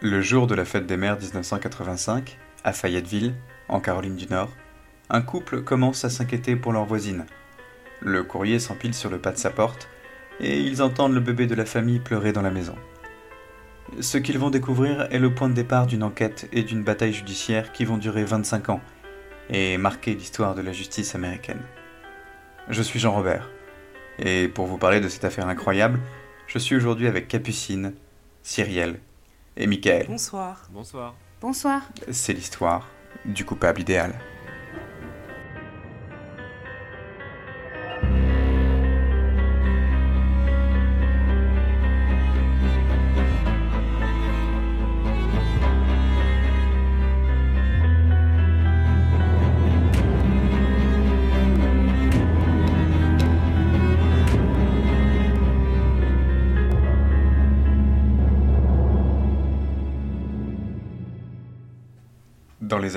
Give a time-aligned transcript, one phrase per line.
[0.00, 3.34] Le jour de la fête des mères 1985, à Fayetteville,
[3.68, 4.52] en Caroline du Nord,
[5.10, 7.26] un couple commence à s'inquiéter pour leur voisine.
[8.00, 9.88] Le courrier s'empile sur le pas de sa porte
[10.38, 12.76] et ils entendent le bébé de la famille pleurer dans la maison.
[13.98, 17.72] Ce qu'ils vont découvrir est le point de départ d'une enquête et d'une bataille judiciaire
[17.72, 18.80] qui vont durer 25 ans
[19.50, 21.62] et marquer l'histoire de la justice américaine.
[22.68, 23.50] Je suis Jean Robert,
[24.20, 25.98] et pour vous parler de cette affaire incroyable,
[26.46, 27.94] je suis aujourd'hui avec Capucine,
[28.44, 29.00] Cyrielle
[29.58, 30.06] et Michael.
[30.06, 30.68] Bonsoir.
[30.72, 31.14] Bonsoir.
[31.40, 31.82] Bonsoir.
[32.10, 32.88] C'est l'histoire
[33.24, 34.14] du coupable idéal.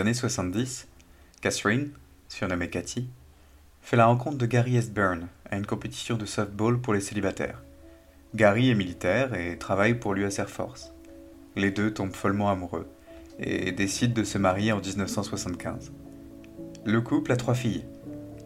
[0.02, 0.88] Années 70,
[1.42, 1.92] Catherine,
[2.28, 3.08] surnommée Cathy,
[3.82, 7.62] fait la rencontre de Gary Byrne à une compétition de softball pour les célibataires.
[8.34, 10.92] Gary est militaire et travaille pour l'US Air Force.
[11.56, 12.88] Les deux tombent follement amoureux
[13.40, 15.92] et décident de se marier en 1975.
[16.84, 17.86] Le couple a trois filles.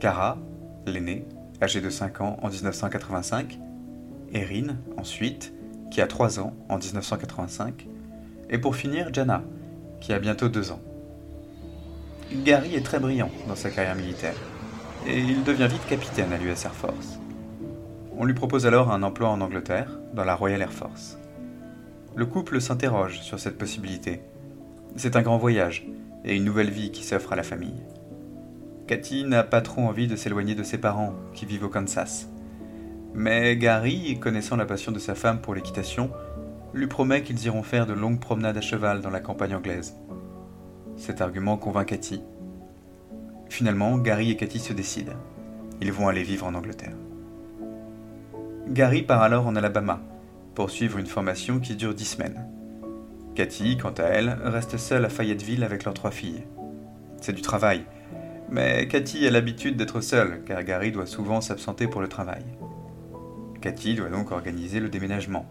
[0.02, 0.38] Cara,
[0.86, 1.26] l'aînée,
[1.62, 3.60] âgée de 5 ans en 1985,
[4.34, 5.54] Erin, ensuite,
[5.90, 7.88] qui a 3 ans en 1985,
[8.50, 9.44] et pour finir Jana,
[10.02, 10.82] qui a bientôt 2 ans.
[12.34, 14.36] Gary est très brillant dans sa carrière militaire,
[15.06, 17.20] et il devient vite capitaine à l'US Air Force.
[18.18, 21.20] On lui propose alors un emploi en Angleterre, dans la Royal Air Force.
[22.16, 24.22] Le couple s'interroge sur cette possibilité.
[24.96, 25.86] C'est un grand voyage,
[26.24, 27.84] et une nouvelle vie qui s'offre à la famille.
[28.88, 32.28] Cathy n'a pas trop envie de s'éloigner de ses parents, qui vivent au Kansas.
[33.14, 36.10] Mais Gary, connaissant la passion de sa femme pour l'équitation,
[36.74, 39.96] lui promet qu'ils iront faire de longues promenades à cheval dans la campagne anglaise.
[40.98, 42.22] Cet argument convainc Cathy.
[43.50, 45.14] Finalement, Gary et Cathy se décident.
[45.82, 46.96] Ils vont aller vivre en Angleterre.
[48.70, 50.02] Gary part alors en Alabama
[50.56, 52.48] pour suivre une formation qui dure dix semaines.
[53.36, 56.44] Cathy, quant à elle, reste seule à Fayetteville avec leurs trois filles.
[57.22, 57.84] C'est du travail,
[58.50, 62.44] mais Cathy a l'habitude d'être seule car Gary doit souvent s'absenter pour le travail.
[63.62, 65.46] Cathy doit donc organiser le déménagement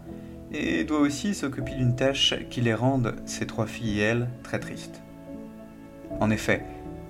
[0.53, 4.61] et doit aussi s'occuper d'une tâche qui les rende, ses trois filles et elle, très
[4.61, 5.04] tristes.
[6.21, 6.65] En effet,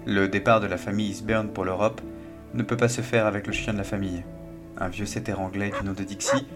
[0.06, 2.00] le départ de la famille Eastburn pour l'Europe
[2.54, 4.22] ne peut pas se faire avec le chien de la famille,
[4.78, 6.47] un vieux setter anglais du nom de Dixie,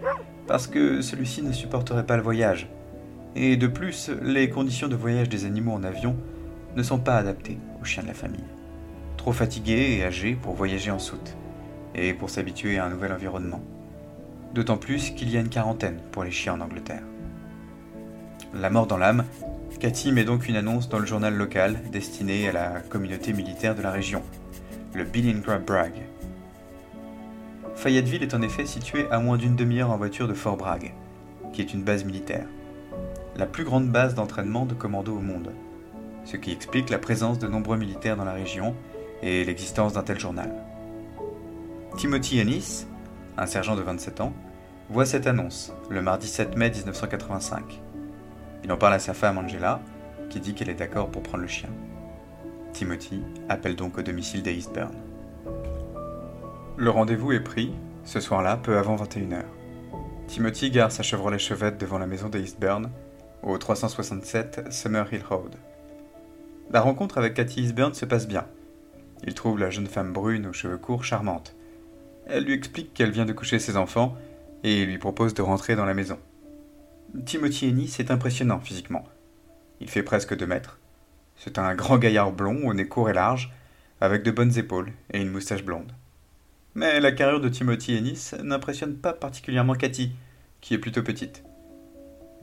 [0.47, 2.69] parce que celui-ci ne supporterait pas le voyage.
[3.37, 6.17] Et de plus, les conditions de voyage des animaux en avion
[6.75, 8.45] ne sont pas adaptées au chien de la famille.
[9.17, 11.37] Trop fatigué et âgé pour voyager en soute,
[11.95, 13.61] et pour s'habituer à un nouvel environnement.
[14.55, 17.03] D'autant plus qu'il y a une quarantaine pour les chiens en Angleterre.
[18.55, 19.25] La mort dans l'âme
[19.81, 23.83] Cathy met donc une annonce dans le journal local destiné à la communauté militaire de
[23.83, 24.25] la région,
[24.93, 26.03] le Billingrad Bragg.
[27.77, 30.95] Fayetteville est en effet située à moins d'une demi-heure en voiture de Fort Bragg,
[31.53, 32.49] qui est une base militaire,
[33.37, 35.53] la plus grande base d'entraînement de commando au monde,
[36.25, 38.75] ce qui explique la présence de nombreux militaires dans la région
[39.23, 40.53] et l'existence d'un tel journal.
[41.97, 42.89] Timothy Ennis,
[43.37, 44.33] un sergent de 27 ans,
[44.91, 47.81] voit cette annonce le mardi 7 mai 1985
[48.65, 49.81] il en parle à sa femme Angela,
[50.31, 51.71] qui dit qu'elle est d'accord pour prendre le chien.
[52.73, 54.93] Timothy appelle donc au domicile des Eastburn.
[56.77, 57.73] Le rendez-vous est pris,
[58.05, 59.43] ce soir-là, peu avant 21h.
[60.27, 62.91] Timothy gare sa Chevrolet Chevette devant la maison des Eastburn,
[63.43, 65.55] au 367 Summerhill Road.
[66.71, 68.47] La rencontre avec Cathy Eastburn se passe bien.
[69.27, 71.57] Il trouve la jeune femme brune aux cheveux courts charmante.
[72.27, 74.15] Elle lui explique qu'elle vient de coucher ses enfants
[74.63, 76.19] et lui propose de rentrer dans la maison.
[77.25, 79.05] Timothy Ennis est impressionnant physiquement.
[79.81, 80.79] Il fait presque deux mètres.
[81.37, 83.51] C'est un grand gaillard blond au nez court et large,
[84.03, 85.91] avec de bonnes épaules et une moustache blonde.
[86.75, 90.13] Mais la carrure de Timothy Ennis n'impressionne pas particulièrement Cathy,
[90.61, 91.45] qui est plutôt petite.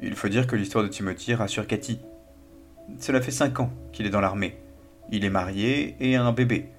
[0.01, 1.99] Il faut dire que l'histoire de Timothy rassure Cathy.
[2.99, 4.57] Cela fait cinq ans qu'il est dans l'armée.
[5.11, 6.69] Il est marié et a un bébé.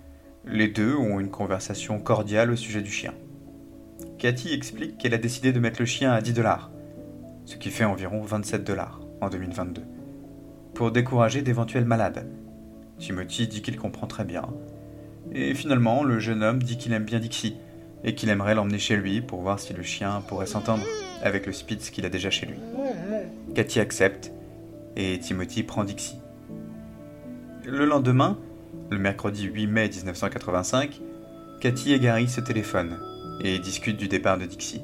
[0.44, 3.14] Les deux ont une conversation cordiale au sujet du chien.
[4.18, 6.70] Cathy explique qu'elle a décidé de mettre le chien à 10 dollars
[7.46, 9.82] ce qui fait environ 27 dollars en 2022,
[10.74, 12.26] pour décourager d'éventuels malades.
[12.98, 14.42] Timothy dit qu'il comprend très bien.
[15.32, 17.56] Et finalement, le jeune homme dit qu'il aime bien Dixie
[18.04, 20.84] et qu'il aimerait l'emmener chez lui pour voir si le chien pourrait s'entendre
[21.22, 22.58] avec le Spitz qu'il a déjà chez lui.
[23.54, 24.32] Cathy accepte
[24.96, 26.20] et Timothy prend Dixie.
[27.64, 28.38] Le lendemain,
[28.90, 31.00] le mercredi 8 mai 1985,
[31.60, 32.98] Cathy et Gary se téléphonent
[33.40, 34.82] et discutent du départ de Dixie.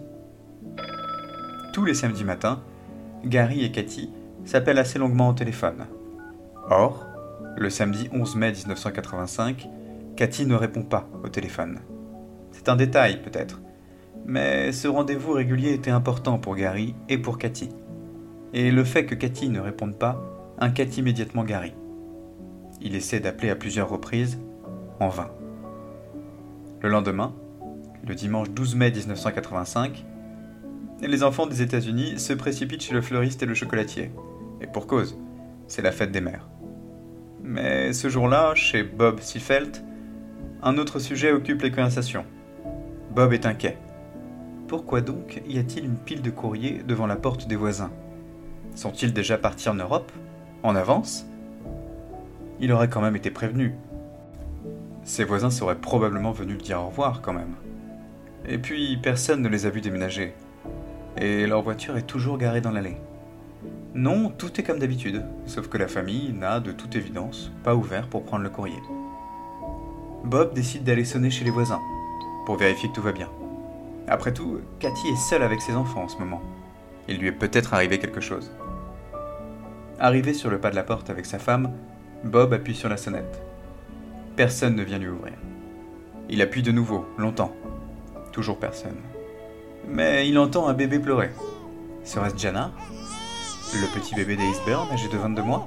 [1.72, 2.60] Tous les samedis matins,
[3.24, 4.10] Gary et Cathy
[4.44, 5.86] s'appelle assez longuement au téléphone.
[6.68, 7.06] Or,
[7.56, 9.70] le samedi 11 mai 1985,
[10.14, 11.80] Cathy ne répond pas au téléphone.
[12.50, 13.62] C'est un détail peut-être,
[14.26, 17.70] mais ce rendez-vous régulier était important pour Gary et pour Cathy.
[18.52, 20.22] Et le fait que Cathy ne réponde pas
[20.58, 21.72] inquiète immédiatement Gary.
[22.82, 24.38] Il essaie d'appeler à plusieurs reprises,
[25.00, 25.30] en vain.
[26.82, 27.32] Le lendemain,
[28.06, 30.04] le dimanche 12 mai 1985,
[31.08, 34.10] les enfants des États-Unis se précipitent chez le fleuriste et le chocolatier.
[34.60, 35.18] Et pour cause,
[35.66, 36.48] c'est la fête des mères.
[37.42, 39.82] Mais ce jour-là, chez Bob Seafelt,
[40.62, 42.24] un autre sujet occupe les conversations.
[43.14, 43.78] Bob est inquiet.
[44.68, 47.90] Pourquoi donc y a-t-il une pile de courriers devant la porte des voisins?
[48.74, 50.12] Sont-ils déjà partis en Europe?
[50.62, 51.26] En avance?
[52.60, 53.74] Il aurait quand même été prévenu.
[55.02, 57.56] Ses voisins seraient probablement venus lui dire au revoir quand même.
[58.48, 60.32] Et puis, personne ne les a vus déménager.
[61.16, 62.96] Et leur voiture est toujours garée dans l'allée.
[63.94, 68.08] Non, tout est comme d'habitude, sauf que la famille n'a, de toute évidence, pas ouvert
[68.08, 68.80] pour prendre le courrier.
[70.24, 71.80] Bob décide d'aller sonner chez les voisins,
[72.46, 73.28] pour vérifier que tout va bien.
[74.08, 76.40] Après tout, Cathy est seule avec ses enfants en ce moment.
[77.08, 78.50] Il lui est peut-être arrivé quelque chose.
[79.98, 81.72] Arrivé sur le pas de la porte avec sa femme,
[82.24, 83.42] Bob appuie sur la sonnette.
[84.36, 85.34] Personne ne vient lui ouvrir.
[86.30, 87.52] Il appuie de nouveau, longtemps.
[88.32, 88.96] Toujours personne.
[89.88, 91.30] Mais il entend un bébé pleurer.
[92.04, 92.70] Serait-ce Jana
[93.74, 95.66] Le petit bébé d'Aceburn, âgé de 22 mois?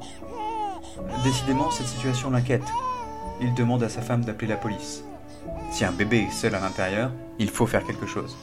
[1.24, 2.64] Décidément, cette situation l'inquiète
[3.42, 5.04] il demande à sa femme d'appeler la police.
[5.72, 8.38] Si un bébé est seul à l'intérieur, il faut faire quelque chose.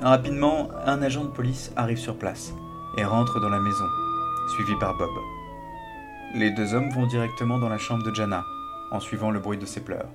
[0.00, 2.54] Rapidement, un agent de police arrive sur place
[2.96, 3.84] et rentre dans la maison,
[4.54, 5.10] suivi par Bob.
[6.34, 8.44] Les deux hommes vont directement dans la chambre de Jana,
[8.92, 10.08] en suivant le bruit de ses pleurs.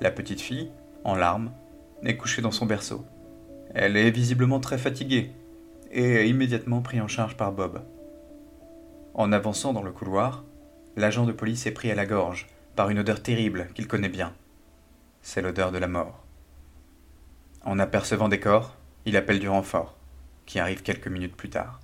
[0.00, 0.70] La petite fille,
[1.04, 1.50] en larmes,
[2.02, 3.04] est couchée dans son berceau.
[3.74, 5.32] Elle est visiblement très fatiguée
[5.90, 7.82] et est immédiatement prise en charge par Bob.
[9.14, 10.44] En avançant dans le couloir,
[10.96, 14.32] l'agent de police est pris à la gorge par une odeur terrible qu'il connaît bien.
[15.22, 16.24] C'est l'odeur de la mort.
[17.64, 18.76] En apercevant des corps,
[19.06, 19.96] il appelle du renfort,
[20.46, 21.80] qui arrive quelques minutes plus tard.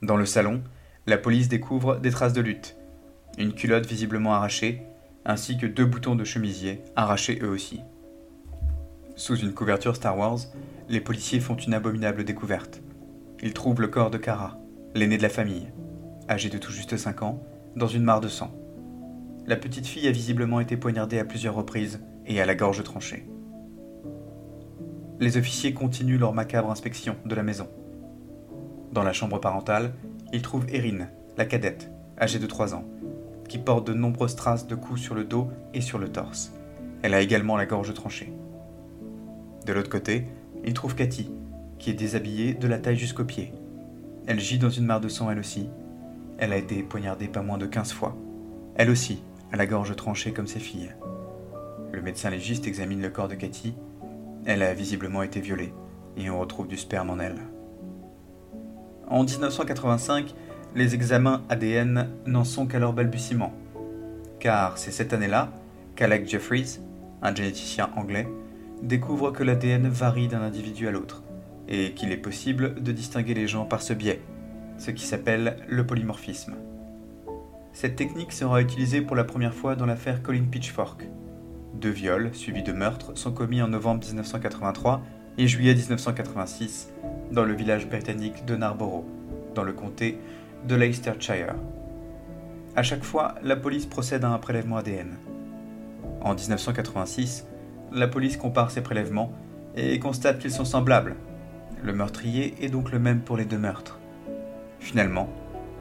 [0.00, 0.62] Dans le salon,
[1.06, 2.76] la police découvre des traces de lutte,
[3.36, 4.82] une culotte visiblement arrachée,
[5.26, 7.80] ainsi que deux boutons de chemisier arrachés eux aussi.
[9.16, 10.40] Sous une couverture Star Wars,
[10.88, 12.82] les policiers font une abominable découverte.
[13.42, 14.58] Ils trouvent le corps de Kara,
[14.96, 15.68] l'aîné de la famille,
[16.28, 17.40] âgé de tout juste 5 ans,
[17.76, 18.52] dans une mare de sang.
[19.46, 23.28] La petite fille a visiblement été poignardée à plusieurs reprises et à la gorge tranchée.
[25.20, 27.68] Les officiers continuent leur macabre inspection de la maison.
[28.90, 29.92] Dans la chambre parentale,
[30.32, 31.06] ils trouvent Erin,
[31.36, 31.88] la cadette,
[32.18, 32.84] âgée de 3 ans,
[33.48, 36.52] qui porte de nombreuses traces de coups sur le dos et sur le torse.
[37.02, 38.32] Elle a également la gorge tranchée.
[39.64, 40.26] De l'autre côté,
[40.64, 41.30] ils trouvent Cathy,
[41.78, 43.52] qui est déshabillée de la taille jusqu'aux pieds.
[44.26, 45.68] Elle gît dans une mare de sang elle aussi.
[46.38, 48.16] Elle a été poignardée pas moins de 15 fois.
[48.74, 49.22] Elle aussi
[49.52, 50.94] à la gorge tranchée comme ses filles.
[51.92, 53.74] Le médecin légiste examine le corps de Cathy.
[54.46, 55.72] Elle a visiblement été violée,
[56.16, 57.38] et on retrouve du sperme en elle.
[59.08, 60.34] En 1985,
[60.74, 63.52] les examens ADN n'en sont qu'à leur balbutiement,
[64.40, 65.52] car c'est cette année-là
[65.94, 66.80] qu'Alec Jeffries,
[67.22, 68.26] un généticien anglais,
[68.82, 71.22] découvre que l'ADN varie d'un individu à l'autre,
[71.68, 74.20] et qu'il est possible de distinguer les gens par ce biais,
[74.78, 76.54] ce qui s'appelle le polymorphisme.
[77.72, 81.08] Cette technique sera utilisée pour la première fois dans l'affaire Colin Pitchfork.
[81.74, 85.02] Deux viols, suivis de meurtres, sont commis en novembre 1983
[85.38, 86.92] et juillet 1986
[87.32, 89.04] dans le village britannique de Narborough,
[89.54, 90.18] dans le comté
[90.68, 91.54] de Leicestershire.
[92.76, 95.16] À chaque fois, la police procède à un prélèvement ADN.
[96.20, 97.46] En 1986,
[97.94, 99.32] la police compare ces prélèvements
[99.76, 101.14] et constate qu'ils sont semblables.
[101.82, 104.00] Le meurtrier est donc le même pour les deux meurtres.
[104.80, 105.28] Finalement,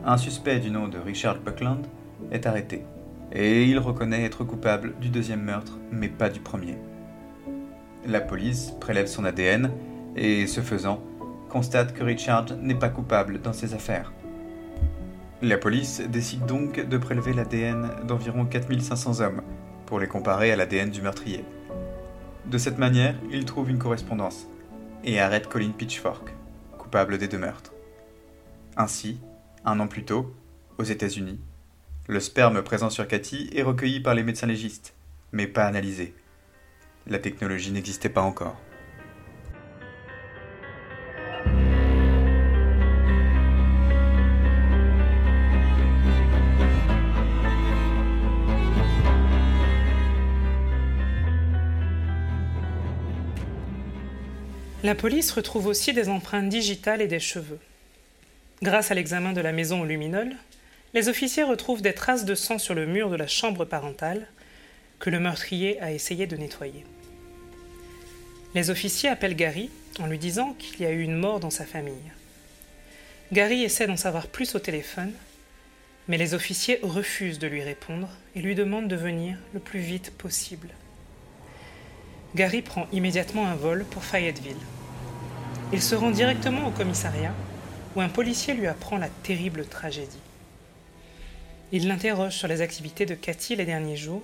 [0.06, 1.86] un suspect du nom de Richard Buckland
[2.32, 2.86] est arrêté,
[3.32, 6.78] et il reconnaît être coupable du deuxième meurtre, mais pas du premier.
[8.06, 9.72] La police prélève son ADN
[10.16, 11.02] et, ce faisant,
[11.50, 14.14] constate que Richard n'est pas coupable dans ces affaires.
[15.42, 19.42] La police décide donc de prélever l'ADN d'environ 4500 hommes
[19.86, 21.44] pour les comparer à l'ADN du meurtrier.
[22.46, 24.48] De cette manière, il trouve une correspondance
[25.06, 26.34] et arrête Colin Pitchfork,
[26.78, 27.74] coupable des deux meurtres.
[28.76, 29.20] Ainsi,
[29.64, 30.34] un an plus tôt,
[30.78, 31.40] aux États-Unis,
[32.08, 34.94] le sperme présent sur Cathy est recueilli par les médecins légistes,
[35.32, 36.14] mais pas analysé.
[37.08, 38.58] La technologie n'existait pas encore.
[54.84, 57.60] La police retrouve aussi des empreintes digitales et des cheveux.
[58.62, 60.34] Grâce à l'examen de la maison au luminol,
[60.94, 64.28] les officiers retrouvent des traces de sang sur le mur de la chambre parentale
[65.00, 66.86] que le meurtrier a essayé de nettoyer.
[68.56, 71.66] Les officiers appellent Gary en lui disant qu'il y a eu une mort dans sa
[71.66, 72.12] famille.
[73.32, 75.14] Gary essaie d'en savoir plus au téléphone,
[76.10, 80.12] mais les officiers refusent de lui répondre et lui demandent de venir le plus vite
[80.12, 80.68] possible.
[82.36, 84.58] Gary prend immédiatement un vol pour Fayetteville.
[85.72, 87.34] Il se rend directement au commissariat
[87.96, 90.20] où un policier lui apprend la terrible tragédie.
[91.72, 94.24] Il l'interroge sur les activités de Cathy les derniers jours,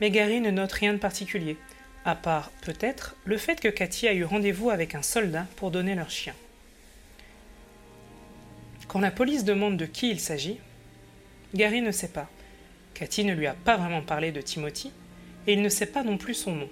[0.00, 1.58] mais Gary ne note rien de particulier,
[2.06, 5.94] à part peut-être le fait que Cathy a eu rendez-vous avec un soldat pour donner
[5.94, 6.34] leur chien.
[8.88, 10.58] Quand la police demande de qui il s'agit,
[11.54, 12.30] Gary ne sait pas.
[12.94, 14.92] Cathy ne lui a pas vraiment parlé de Timothy,
[15.46, 16.68] et il ne sait pas non plus son nom.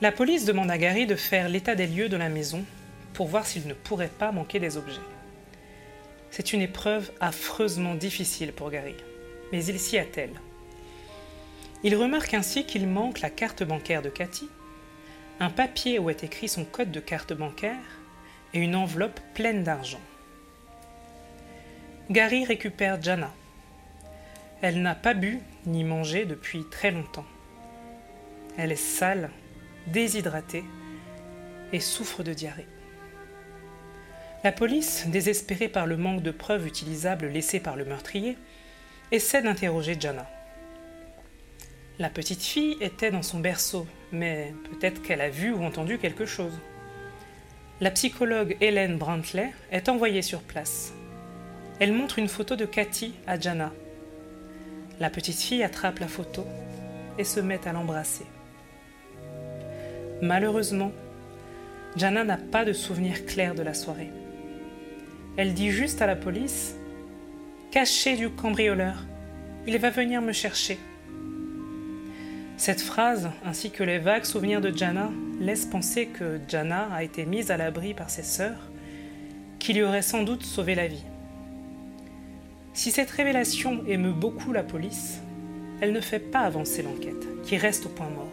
[0.00, 2.64] La police demande à Gary de faire l'état des lieux de la maison
[3.12, 5.00] pour voir s'il ne pourrait pas manquer des objets.
[6.30, 8.94] C'est une épreuve affreusement difficile pour Gary,
[9.52, 10.40] mais il s'y attelle.
[11.82, 14.48] Il remarque ainsi qu'il manque la carte bancaire de Cathy,
[15.38, 17.76] un papier où est écrit son code de carte bancaire
[18.54, 20.00] et une enveloppe pleine d'argent.
[22.10, 23.32] Gary récupère Jana.
[24.62, 27.26] Elle n'a pas bu ni mangé depuis très longtemps.
[28.56, 29.30] Elle est sale,
[29.86, 30.64] déshydratée
[31.72, 32.66] et souffre de diarrhée.
[34.42, 38.38] La police, désespérée par le manque de preuves utilisables laissées par le meurtrier,
[39.12, 40.26] essaie d'interroger Jana.
[41.98, 46.24] La petite fille était dans son berceau, mais peut-être qu'elle a vu ou entendu quelque
[46.24, 46.58] chose.
[47.82, 50.94] La psychologue Hélène Brantley est envoyée sur place.
[51.78, 53.72] Elle montre une photo de Cathy à Jana.
[55.00, 56.46] La petite fille attrape la photo
[57.18, 58.26] et se met à l'embrasser.
[60.20, 60.92] Malheureusement,
[61.96, 64.10] Jana n'a pas de souvenir clair de la soirée.
[65.38, 66.76] Elle dit juste à la police
[67.70, 69.04] Cachez du cambrioleur,
[69.66, 70.78] il va venir me chercher.
[72.58, 77.24] Cette phrase, ainsi que les vagues souvenirs de Jana, laissent penser que Jana a été
[77.24, 78.70] mise à l'abri par ses sœurs,
[79.58, 81.04] qui lui auraient sans doute sauvé la vie.
[82.72, 85.20] Si cette révélation émeut beaucoup la police,
[85.80, 88.26] elle ne fait pas avancer l'enquête, qui reste au point mort.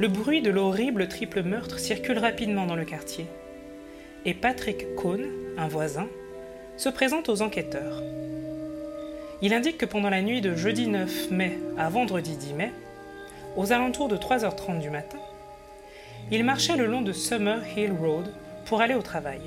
[0.00, 3.26] Le bruit de l'horrible triple meurtre circule rapidement dans le quartier,
[4.24, 5.24] et Patrick Cohn,
[5.56, 6.08] un voisin,
[6.76, 8.02] se présente aux enquêteurs.
[9.40, 12.72] Il indique que pendant la nuit de jeudi 9 mai à vendredi 10 mai,
[13.56, 15.18] aux alentours de 3h30 du matin,
[16.32, 18.32] il marchait le long de Summer Hill Road
[18.64, 19.42] pour aller au travail.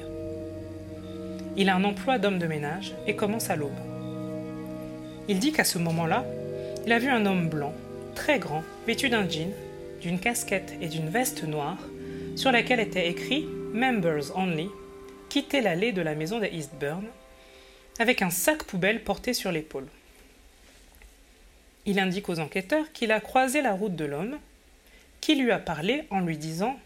[1.59, 3.71] Il a un emploi d'homme de ménage et commence à l'aube.
[5.27, 6.23] Il dit qu'à ce moment-là,
[6.85, 7.73] il a vu un homme blanc,
[8.13, 9.51] très grand, vêtu d'un jean,
[9.99, 11.79] d'une casquette et d'une veste noire,
[12.35, 14.69] sur laquelle était écrit Members Only,
[15.29, 17.03] quitter l'allée de la maison des Eastburn
[17.99, 19.87] avec un sac poubelle porté sur l'épaule.
[21.87, 24.37] Il indique aux enquêteurs qu'il a croisé la route de l'homme,
[25.21, 26.77] qui lui a parlé en lui disant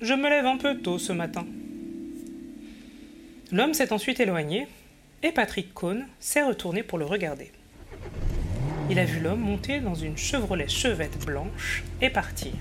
[0.00, 1.44] Je me lève un peu tôt ce matin.
[3.52, 4.66] L'homme s'est ensuite éloigné
[5.22, 7.52] et Patrick Cohn s'est retourné pour le regarder.
[8.88, 12.54] Il a vu l'homme monter dans une Chevrolet chevette blanche et partir.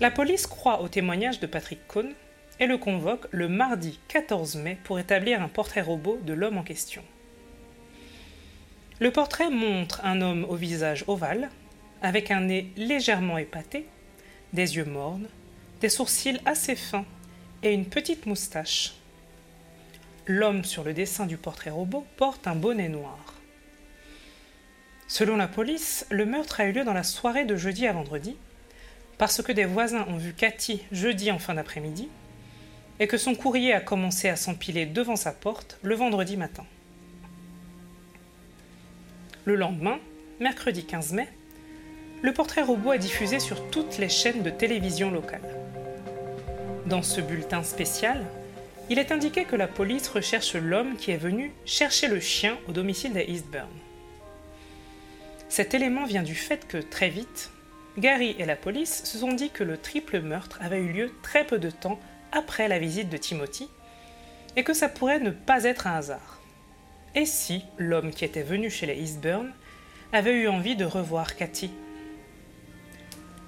[0.00, 2.12] La police croit au témoignage de Patrick Cohn
[2.60, 6.62] et le convoque le mardi 14 mai pour établir un portrait robot de l'homme en
[6.62, 7.02] question.
[9.00, 11.50] Le portrait montre un homme au visage ovale,
[12.02, 13.84] avec un nez légèrement épaté,
[14.52, 15.26] des yeux mornes,
[15.80, 17.04] des sourcils assez fins
[17.64, 18.94] et une petite moustache.
[20.26, 23.18] L'homme sur le dessin du portrait robot porte un bonnet noir.
[25.08, 28.36] Selon la police, le meurtre a eu lieu dans la soirée de jeudi à vendredi,
[29.16, 32.08] parce que des voisins ont vu Cathy jeudi en fin d'après-midi
[33.00, 36.66] et que son courrier a commencé à s'empiler devant sa porte le vendredi matin.
[39.46, 39.98] Le lendemain,
[40.38, 41.28] mercredi 15 mai,
[42.22, 45.63] le portrait robot est diffusé sur toutes les chaînes de télévision locales.
[46.86, 48.22] Dans ce bulletin spécial,
[48.90, 52.72] il est indiqué que la police recherche l'homme qui est venu chercher le chien au
[52.72, 53.70] domicile des Eastburn.
[55.48, 57.50] Cet élément vient du fait que, très vite,
[57.96, 61.46] Gary et la police se sont dit que le triple meurtre avait eu lieu très
[61.46, 61.98] peu de temps
[62.32, 63.70] après la visite de Timothy,
[64.56, 66.40] et que ça pourrait ne pas être un hasard.
[67.14, 69.52] Et si l'homme qui était venu chez les Eastburn
[70.12, 71.70] avait eu envie de revoir Cathy?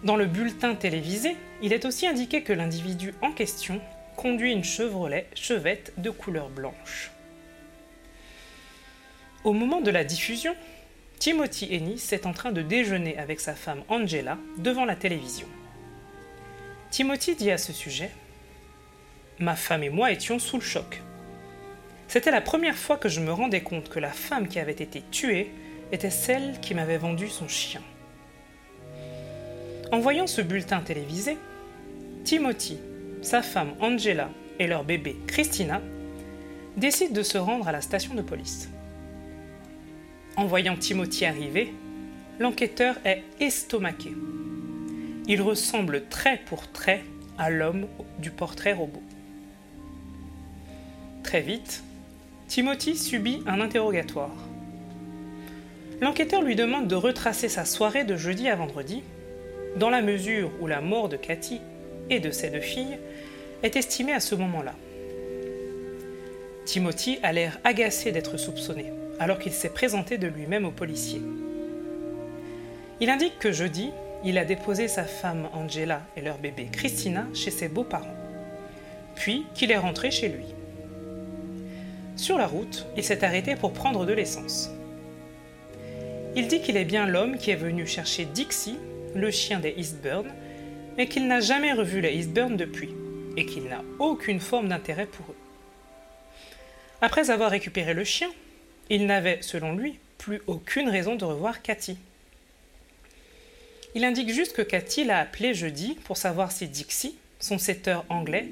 [0.04, 3.80] Dans le bulletin télévisé, il est aussi indiqué que l'individu en question
[4.16, 7.10] conduit une Chevrolet chevette de couleur blanche.
[9.44, 10.54] Au moment de la diffusion,
[11.18, 15.46] Timothy Ennis est en train de déjeuner avec sa femme Angela devant la télévision.
[16.90, 18.10] Timothy dit à ce sujet
[19.38, 21.02] Ma femme et moi étions sous le choc.
[22.08, 25.02] C'était la première fois que je me rendais compte que la femme qui avait été
[25.10, 25.50] tuée
[25.92, 27.82] était celle qui m'avait vendu son chien.
[29.92, 31.38] En voyant ce bulletin télévisé,
[32.24, 32.78] Timothy,
[33.22, 35.80] sa femme Angela et leur bébé Christina
[36.76, 38.68] décident de se rendre à la station de police.
[40.36, 41.72] En voyant Timothy arriver,
[42.40, 44.10] l'enquêteur est estomaqué.
[45.28, 47.04] Il ressemble trait pour trait
[47.38, 47.86] à l'homme
[48.18, 49.02] du portrait robot.
[51.22, 51.82] Très vite,
[52.48, 54.34] Timothy subit un interrogatoire.
[56.00, 59.02] L'enquêteur lui demande de retracer sa soirée de jeudi à vendredi,
[59.76, 61.60] dans la mesure où la mort de Cathy
[62.10, 62.98] et de ses deux filles
[63.62, 64.74] est estimée à ce moment-là.
[66.64, 71.22] Timothy a l'air agacé d'être soupçonné, alors qu'il s'est présenté de lui-même au policier.
[73.00, 73.90] Il indique que jeudi,
[74.24, 78.16] il a déposé sa femme Angela et leur bébé Christina chez ses beaux-parents,
[79.14, 80.46] puis qu'il est rentré chez lui.
[82.16, 84.70] Sur la route, il s'est arrêté pour prendre de l'essence.
[86.34, 88.78] Il dit qu'il est bien l'homme qui est venu chercher Dixie,
[89.16, 90.26] le chien des Eastburn,
[90.96, 92.90] mais qu'il n'a jamais revu les Eastburn depuis,
[93.36, 95.36] et qu'il n'a aucune forme d'intérêt pour eux.
[97.00, 98.30] Après avoir récupéré le chien,
[98.88, 101.98] il n'avait, selon lui, plus aucune raison de revoir Cathy.
[103.94, 108.48] Il indique juste que Cathy l'a appelé jeudi pour savoir si Dixie, son setteur anglais,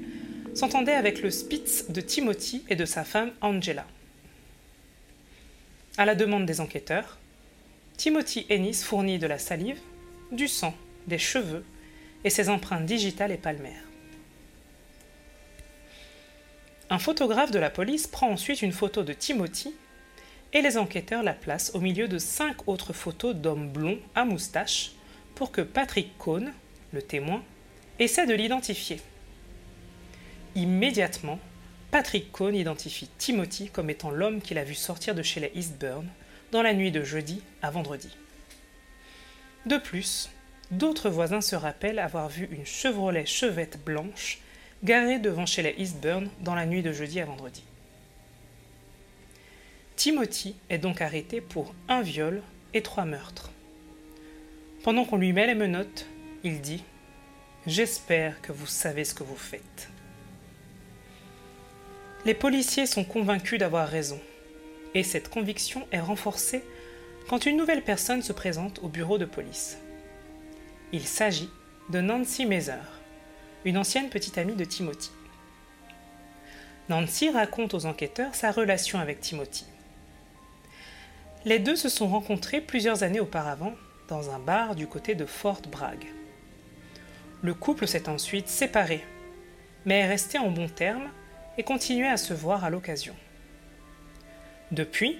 [0.53, 3.85] s'entendait avec le Spitz de Timothy et de sa femme Angela.
[5.97, 7.17] À la demande des enquêteurs,
[7.97, 9.79] Timothy Ennis fournit de la salive,
[10.35, 10.75] du sang,
[11.07, 11.63] des cheveux
[12.23, 13.83] et ses empreintes digitales et palmaires.
[16.89, 19.73] Un photographe de la police prend ensuite une photo de Timothy
[20.53, 24.91] et les enquêteurs la placent au milieu de cinq autres photos d'hommes blonds à moustache
[25.33, 26.53] pour que Patrick Cohn,
[26.93, 27.43] le témoin,
[27.99, 29.01] essaie de l'identifier.
[30.55, 31.39] Immédiatement,
[31.91, 36.05] Patrick Cohn identifie Timothy comme étant l'homme qu'il a vu sortir de chez les Eastburn
[36.51, 38.09] dans la nuit de jeudi à vendredi.
[39.65, 40.29] De plus,
[40.69, 44.39] d'autres voisins se rappellent avoir vu une Chevrolet Chevette blanche
[44.83, 47.63] garée devant chez les Eastburn dans la nuit de jeudi à vendredi.
[49.95, 53.49] Timothy est donc arrêté pour un viol et trois meurtres.
[54.83, 56.05] Pendant qu'on lui met les menottes,
[56.43, 56.83] il dit
[57.65, 59.89] J'espère que vous savez ce que vous faites.
[62.25, 64.19] Les policiers sont convaincus d'avoir raison,
[64.93, 66.63] et cette conviction est renforcée
[67.27, 69.77] quand une nouvelle personne se présente au bureau de police.
[70.91, 71.49] Il s'agit
[71.89, 73.01] de Nancy Mazer,
[73.63, 75.11] une ancienne petite amie de Timothy.
[76.87, 79.65] Nancy raconte aux enquêteurs sa relation avec Timothy.
[81.45, 83.73] Les deux se sont rencontrés plusieurs années auparavant
[84.07, 86.05] dans un bar du côté de Fort Bragg.
[87.41, 89.03] Le couple s'est ensuite séparé,
[89.85, 91.09] mais est resté en bons termes
[91.57, 93.15] et continuait à se voir à l'occasion.
[94.71, 95.19] Depuis,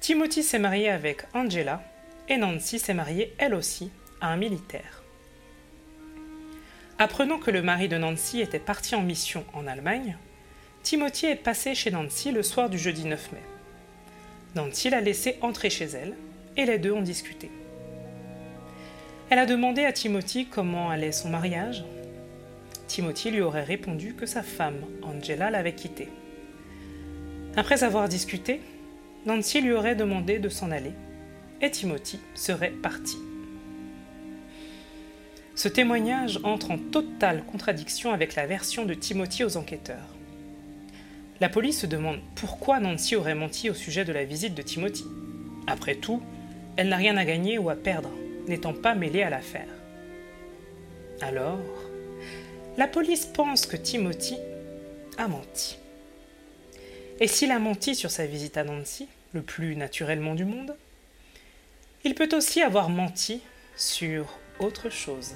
[0.00, 1.82] Timothy s'est marié avec Angela
[2.28, 3.90] et Nancy s'est mariée elle aussi
[4.22, 5.02] à un militaire.
[6.98, 10.16] Apprenant que le mari de Nancy était parti en mission en Allemagne,
[10.82, 13.42] Timothy est passé chez Nancy le soir du jeudi 9 mai.
[14.54, 16.16] Nancy l'a laissé entrer chez elle
[16.56, 17.50] et les deux ont discuté.
[19.28, 21.84] Elle a demandé à Timothy comment allait son mariage
[22.88, 26.08] Timothy lui aurait répondu que sa femme, Angela, l'avait quitté.
[27.54, 28.60] Après avoir discuté,
[29.26, 30.92] Nancy lui aurait demandé de s'en aller,
[31.60, 33.18] et Timothy serait parti.
[35.54, 40.16] Ce témoignage entre en totale contradiction avec la version de Timothy aux enquêteurs.
[41.38, 45.04] La police se demande pourquoi Nancy aurait menti au sujet de la visite de Timothy.
[45.66, 46.22] Après tout,
[46.76, 48.10] elle n'a rien à gagner ou à perdre,
[48.48, 49.68] n'étant pas mêlée à l'affaire.
[51.20, 51.60] Alors,
[52.78, 54.36] la police pense que Timothy
[55.18, 55.76] a menti.
[57.22, 60.74] Et s'il a menti sur sa visite à Nancy, le plus naturellement du monde,
[62.02, 63.42] il peut aussi avoir menti
[63.76, 65.34] sur autre chose.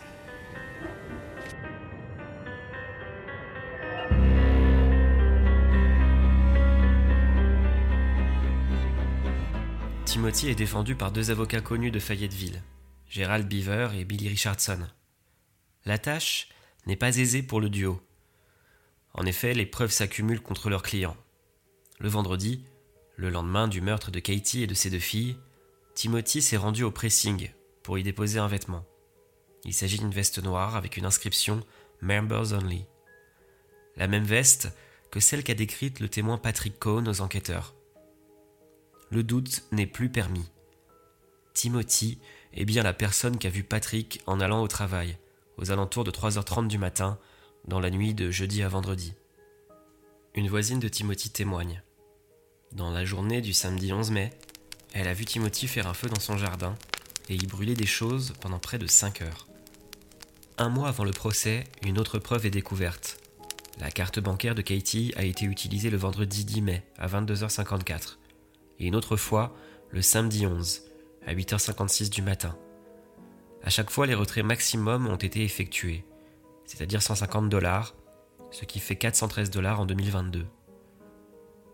[10.07, 12.63] Timothy est défendu par deux avocats connus de Fayetteville,
[13.11, 14.79] Gerald Beaver et Billy Richardson.
[15.85, 16.49] La tâche
[16.87, 18.01] n'est pas aisé pour le duo.
[19.13, 21.17] En effet, les preuves s'accumulent contre leurs clients.
[22.05, 22.61] Le vendredi,
[23.17, 25.39] le lendemain du meurtre de Katie et de ses deux filles,
[25.95, 27.49] Timothy s'est rendu au pressing
[27.83, 28.85] pour y déposer un vêtement.
[29.65, 31.65] Il s'agit d'une veste noire avec une inscription
[32.03, 32.85] Members Only.
[33.97, 34.69] La même veste
[35.11, 37.75] que celle qu'a décrite le témoin Patrick Cohn aux enquêteurs.
[39.11, 40.51] Le doute n'est plus permis.
[41.55, 42.19] Timothy
[42.53, 45.17] est bien la personne qu'a vu Patrick en allant au travail,
[45.57, 47.19] aux alentours de 3h30 du matin,
[47.67, 49.15] dans la nuit de jeudi à vendredi.
[50.35, 51.83] Une voisine de Timothy témoigne.
[52.75, 54.33] Dans la journée du samedi 11 mai,
[54.95, 56.75] elle a vu Timothy faire un feu dans son jardin
[57.29, 59.47] et y brûler des choses pendant près de 5 heures.
[60.59, 63.21] Un mois avant le procès, une autre preuve est découverte.
[63.79, 68.17] La carte bancaire de Katie a été utilisée le vendredi 10 mai à 22h54
[68.81, 69.55] et une autre fois
[69.91, 70.83] le samedi 11
[71.29, 72.59] à 8h56 du matin.
[73.63, 76.05] À chaque fois, les retraits maximum ont été effectués,
[76.67, 77.95] c'est-à-dire 150 dollars,
[78.51, 80.45] ce qui fait 413 dollars en 2022.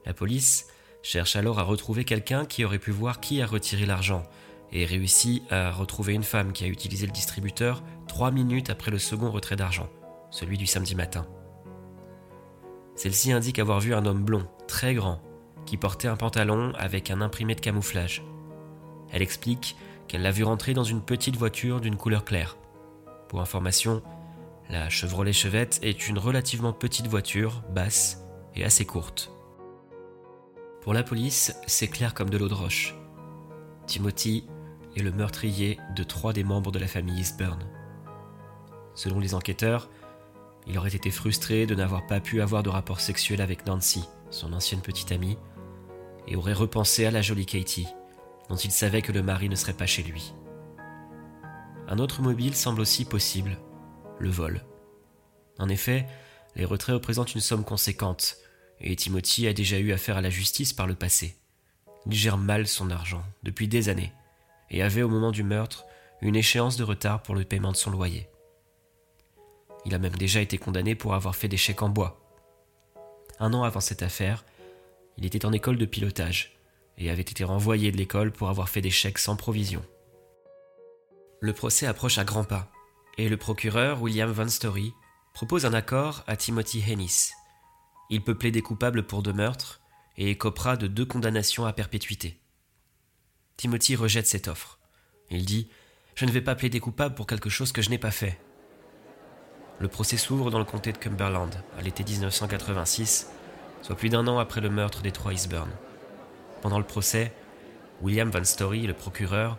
[0.05, 0.67] La police
[1.03, 4.23] cherche alors à retrouver quelqu'un qui aurait pu voir qui a retiré l'argent
[4.73, 8.99] et réussit à retrouver une femme qui a utilisé le distributeur trois minutes après le
[8.99, 9.89] second retrait d'argent,
[10.31, 11.27] celui du samedi matin.
[12.95, 15.21] Celle-ci indique avoir vu un homme blond, très grand,
[15.67, 18.23] qui portait un pantalon avec un imprimé de camouflage.
[19.13, 22.57] Elle explique qu'elle l'a vu rentrer dans une petite voiture d'une couleur claire.
[23.29, 24.03] Pour information,
[24.69, 29.33] la Chevrolet Chevette est une relativement petite voiture, basse et assez courte.
[30.83, 32.95] Pour la police, c'est clair comme de l'eau de roche.
[33.87, 34.47] Timothy
[34.97, 37.59] est le meurtrier de trois des membres de la famille Eastburn.
[38.95, 39.91] Selon les enquêteurs,
[40.67, 44.53] il aurait été frustré de n'avoir pas pu avoir de rapport sexuel avec Nancy, son
[44.55, 45.39] ancienne petite amie,
[46.27, 47.89] et aurait repensé à la jolie Katie,
[48.49, 50.35] dont il savait que le mari ne serait pas chez lui.
[51.89, 53.59] Un autre mobile semble aussi possible,
[54.19, 54.65] le vol.
[55.59, 56.07] En effet,
[56.57, 58.37] les retraits représentent une somme conséquente,
[58.81, 61.37] et Timothy a déjà eu affaire à la justice par le passé.
[62.07, 64.13] Il gère mal son argent, depuis des années,
[64.71, 65.85] et avait au moment du meurtre
[66.23, 68.29] une échéance de retard pour le paiement de son loyer.
[69.85, 72.21] Il a même déjà été condamné pour avoir fait des chèques en bois.
[73.39, 74.45] Un an avant cette affaire,
[75.17, 76.57] il était en école de pilotage
[76.99, 79.83] et avait été renvoyé de l'école pour avoir fait des chèques sans provision.
[81.41, 82.71] Le procès approche à grands pas,
[83.17, 84.93] et le procureur William Van Story
[85.33, 87.31] propose un accord à Timothy Hennis.
[88.11, 89.81] Il peut plaider coupable pour deux meurtres
[90.17, 92.41] et écopera de deux condamnations à perpétuité.
[93.57, 94.81] Timothy rejette cette offre.
[95.31, 95.69] Il dit
[96.17, 98.41] Je ne vais pas plaider coupable pour quelque chose que je n'ai pas fait.
[99.79, 103.31] Le procès s'ouvre dans le comté de Cumberland à l'été 1986,
[103.81, 105.71] soit plus d'un an après le meurtre des trois Eastburn.
[106.61, 107.33] Pendant le procès,
[108.03, 109.57] William Van Story, le procureur,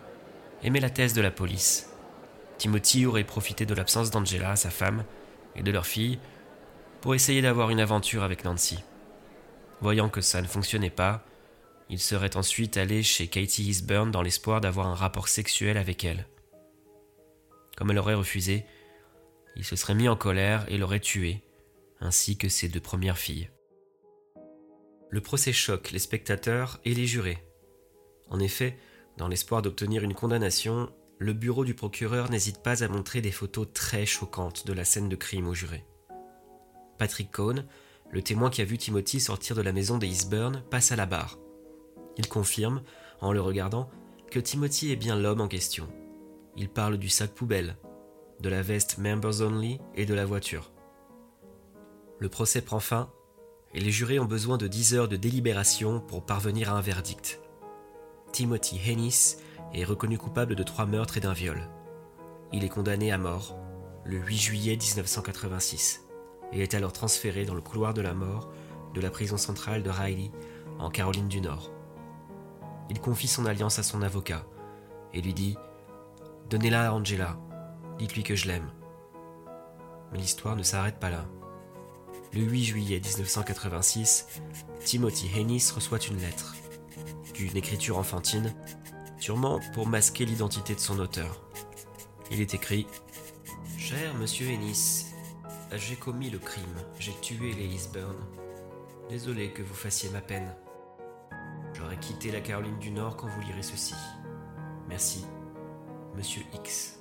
[0.62, 1.90] émet la thèse de la police.
[2.58, 5.04] Timothy aurait profité de l'absence d'Angela, sa femme,
[5.56, 6.20] et de leur fille,
[7.02, 8.78] pour essayer d'avoir une aventure avec Nancy.
[9.80, 11.26] Voyant que ça ne fonctionnait pas,
[11.90, 16.26] il serait ensuite allé chez Katie Eastburn dans l'espoir d'avoir un rapport sexuel avec elle.
[17.76, 18.64] Comme elle aurait refusé,
[19.56, 21.42] il se serait mis en colère et l'aurait tué,
[22.00, 23.50] ainsi que ses deux premières filles.
[25.10, 27.44] Le procès choque les spectateurs et les jurés.
[28.30, 28.78] En effet,
[29.18, 30.88] dans l'espoir d'obtenir une condamnation,
[31.18, 35.08] le bureau du procureur n'hésite pas à montrer des photos très choquantes de la scène
[35.08, 35.84] de crime aux jurés.
[37.02, 37.64] Patrick Cohn,
[38.12, 41.04] le témoin qui a vu Timothy sortir de la maison des Eastburn, passe à la
[41.04, 41.36] barre.
[42.16, 42.80] Il confirme,
[43.20, 43.90] en le regardant,
[44.30, 45.88] que Timothy est bien l'homme en question.
[46.56, 47.76] Il parle du sac poubelle,
[48.38, 50.70] de la veste Members Only et de la voiture.
[52.20, 53.10] Le procès prend fin
[53.74, 57.40] et les jurés ont besoin de 10 heures de délibération pour parvenir à un verdict.
[58.30, 59.38] Timothy Hennis
[59.74, 61.68] est reconnu coupable de trois meurtres et d'un viol.
[62.52, 63.58] Il est condamné à mort
[64.04, 66.01] le 8 juillet 1986
[66.52, 68.50] et est alors transféré dans le couloir de la mort
[68.94, 70.30] de la prison centrale de Riley
[70.78, 71.70] en Caroline du Nord.
[72.90, 74.44] Il confie son alliance à son avocat
[75.14, 75.56] et lui dit
[76.50, 77.38] Donnez-la à Angela,
[77.98, 78.70] Dites-lui que je l'aime.
[80.12, 81.24] Mais l'histoire ne s'arrête pas là.
[82.32, 84.26] Le 8 juillet 1986,
[84.84, 86.54] Timothy Hennis reçoit une lettre,
[87.34, 88.54] d'une écriture enfantine,
[89.18, 91.42] sûrement pour masquer l'identité de son auteur.
[92.30, 92.86] Il est écrit
[93.78, 95.11] Cher monsieur Hennis,
[95.76, 98.16] j'ai commis le crime, j'ai tué les Eastburn.
[99.08, 100.54] Désolé que vous fassiez ma peine.
[101.74, 103.94] J'aurais quitté la Caroline du Nord quand vous lirez ceci.
[104.88, 105.24] Merci,
[106.14, 107.00] monsieur X.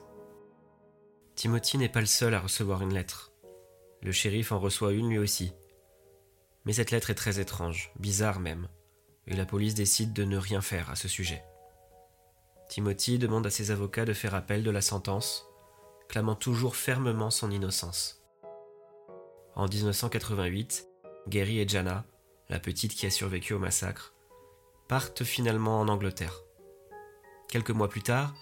[1.35, 3.31] Timothy n'est pas le seul à recevoir une lettre.
[4.01, 5.53] Le shérif en reçoit une lui aussi.
[6.65, 8.67] Mais cette lettre est très étrange, bizarre même,
[9.27, 11.43] et la police décide de ne rien faire à ce sujet.
[12.69, 15.45] Timothy demande à ses avocats de faire appel de la sentence,
[16.07, 18.20] clamant toujours fermement son innocence.
[19.55, 20.87] En 1988,
[21.27, 22.05] Gary et Jana,
[22.49, 24.13] la petite qui a survécu au massacre,
[24.87, 26.41] partent finalement en Angleterre.
[27.49, 28.33] Quelques mois plus tard,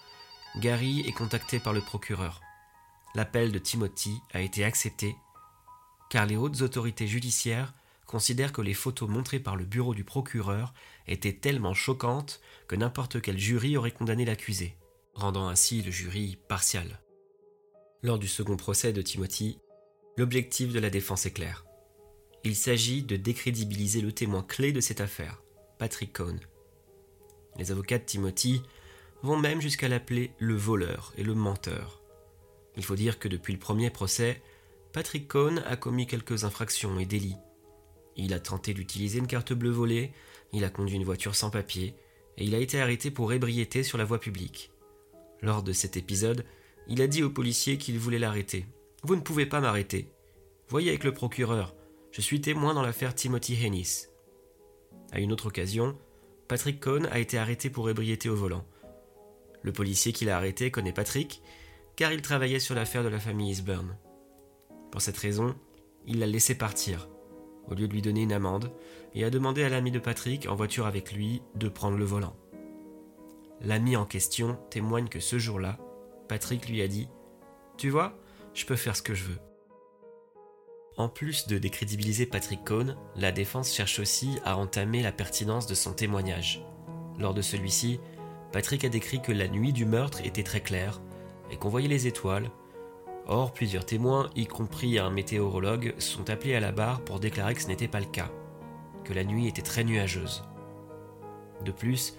[0.58, 2.40] Gary est contacté par le procureur
[3.14, 5.16] l'appel de Timothy a été accepté
[6.08, 7.72] car les hautes autorités judiciaires
[8.06, 10.74] considèrent que les photos montrées par le bureau du procureur
[11.06, 14.76] étaient tellement choquantes que n'importe quel jury aurait condamné l'accusé,
[15.14, 17.00] rendant ainsi le jury partial.
[18.02, 19.60] Lors du second procès de Timothy,
[20.16, 21.64] l'objectif de la défense est clair.
[22.44, 25.42] Il s'agit de décrédibiliser le témoin clé de cette affaire,
[25.78, 26.40] Patrick Cohn.
[27.58, 28.62] Les avocats de Timothy
[29.22, 32.02] vont même jusqu'à l'appeler le voleur et le menteur.
[32.76, 34.40] Il faut dire que depuis le premier procès,
[34.92, 37.36] Patrick Cohn a commis quelques infractions et délits.
[38.16, 40.12] Il a tenté d'utiliser une carte bleue volée,
[40.52, 41.94] il a conduit une voiture sans papier,
[42.38, 44.72] et il a été arrêté pour ébriété sur la voie publique.
[45.42, 46.44] Lors de cet épisode,
[46.88, 48.66] il a dit aux policiers qu'il voulait l'arrêter.
[49.02, 50.12] Vous ne pouvez pas m'arrêter.
[50.68, 51.74] Voyez avec le procureur,
[52.12, 54.06] je suis témoin dans l'affaire Timothy Hennis.
[55.10, 55.96] À une autre occasion,
[56.48, 58.66] Patrick Cohn a été arrêté pour ébriété au volant.
[59.62, 61.42] Le policier qui l'a arrêté connaît Patrick,
[61.96, 63.96] car il travaillait sur l'affaire de la famille Eastburn.
[64.90, 65.54] Pour cette raison,
[66.06, 67.08] il l'a laissé partir,
[67.68, 68.70] au lieu de lui donner une amende,
[69.14, 72.36] et a demandé à l'ami de Patrick, en voiture avec lui, de prendre le volant.
[73.62, 75.78] L'ami en question témoigne que ce jour-là,
[76.28, 77.08] Patrick lui a dit
[77.76, 78.18] Tu vois,
[78.54, 79.38] je peux faire ce que je veux.
[80.96, 85.74] En plus de décrédibiliser Patrick Cohn, la défense cherche aussi à entamer la pertinence de
[85.74, 86.62] son témoignage.
[87.18, 88.00] Lors de celui-ci,
[88.52, 91.00] Patrick a décrit que la nuit du meurtre était très claire
[91.50, 92.50] et qu'on voyait les étoiles.
[93.26, 97.62] Or, plusieurs témoins, y compris un météorologue, sont appelés à la barre pour déclarer que
[97.62, 98.30] ce n'était pas le cas,
[99.04, 100.42] que la nuit était très nuageuse.
[101.64, 102.16] De plus,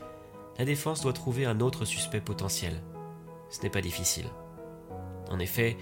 [0.58, 2.82] la défense doit trouver un autre suspect potentiel.
[3.50, 4.28] Ce n'est pas difficile.
[5.30, 5.78] En effet,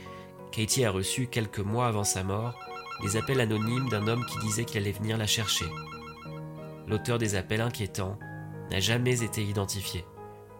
[0.51, 2.57] Katie a reçu quelques mois avant sa mort
[3.03, 5.65] des appels anonymes d'un homme qui disait qu'il allait venir la chercher.
[6.87, 8.17] L'auteur des appels inquiétants
[8.71, 10.05] n'a jamais été identifié,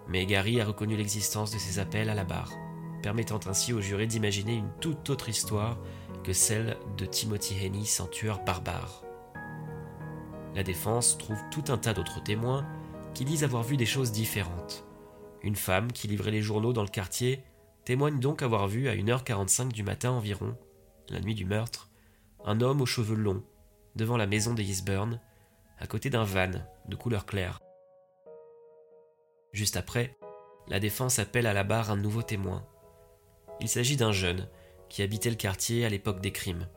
[0.08, 2.54] mais Gary a reconnu l'existence de ces appels à la barre,
[3.02, 5.78] permettant ainsi au juré d'imaginer une toute autre histoire
[6.24, 9.04] que celle de Timothy Hennis en tueur barbare.
[10.56, 12.66] La défense trouve tout un tas d'autres témoins
[13.14, 14.86] qui disent avoir vu des choses différentes.
[15.42, 17.44] Une femme qui livrait les journaux dans le quartier
[17.90, 20.56] témoigne donc avoir vu à 1h45 du matin environ,
[21.10, 21.90] la nuit du meurtre,
[22.46, 23.44] un homme aux cheveux longs,
[23.96, 25.20] devant la maison des Eastburn,
[25.80, 26.52] à côté d'un van
[26.88, 27.60] de couleur claire.
[29.54, 30.20] Juste après,
[30.68, 32.64] la défense appelle à la barre un nouveau témoin.
[33.60, 34.48] Il s'agit d'un jeune
[34.88, 36.68] qui habitait le quartier à l'époque des crimes.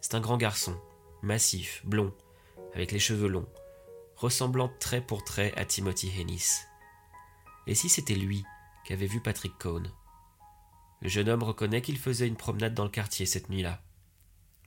[0.00, 0.80] C'est un grand garçon,
[1.22, 2.14] massif, blond,
[2.72, 3.48] avec les cheveux longs,
[4.14, 6.60] ressemblant trait pour trait à Timothy Hennis.
[7.66, 8.44] Et si c'était lui
[8.84, 9.90] qu'avait vu Patrick Cohn?
[11.02, 13.82] Le jeune homme reconnaît qu'il faisait une promenade dans le quartier cette nuit-là.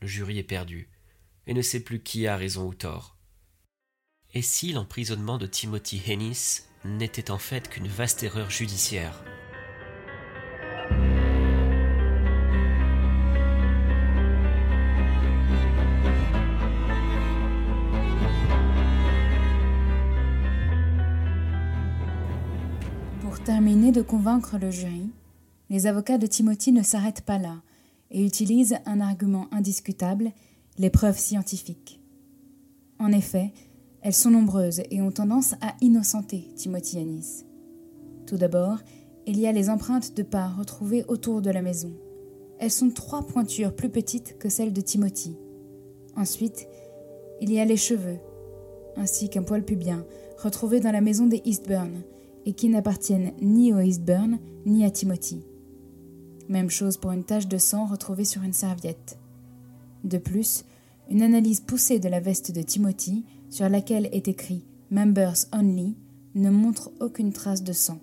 [0.02, 0.90] Le jury est perdu
[1.48, 3.18] et ne sait plus qui a raison ou tort.
[4.34, 9.24] Et si l'emprisonnement de Timothy Hennis n'était en fait qu'une vaste erreur judiciaire?
[23.22, 25.10] Pour terminer de convaincre le jury,
[25.70, 27.62] les avocats de Timothy ne s'arrêtent pas là
[28.12, 30.32] et utilise un argument indiscutable,
[30.78, 32.02] les preuves scientifiques.
[33.00, 33.54] En effet,
[34.02, 37.46] elles sont nombreuses et ont tendance à innocenter Timothy Anis.
[38.26, 38.80] Tout d'abord,
[39.28, 41.92] il y a les empreintes de pas retrouvées autour de la maison.
[42.60, 45.38] Elles sont trois pointures plus petites que celles de Timothy.
[46.16, 46.68] Ensuite,
[47.42, 48.18] il y a les cheveux,
[48.98, 50.06] ainsi qu'un poil pubien,
[50.38, 52.02] retrouvé dans la maison des Eastburn,
[52.46, 55.46] et qui n'appartiennent ni aux Eastburn ni à Timothy.
[56.50, 59.20] Même chose pour une tache de sang retrouvée sur une serviette.
[60.04, 60.66] De plus,
[61.10, 65.96] une analyse poussée de la veste de Timothy, sur laquelle est écrit Members Only,
[66.34, 68.00] ne montre aucune trace de sang.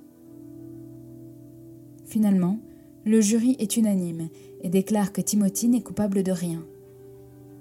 [2.06, 2.60] Finalement,
[3.04, 4.28] le jury est unanime
[4.60, 6.64] et déclare que Timothy n'est coupable de rien.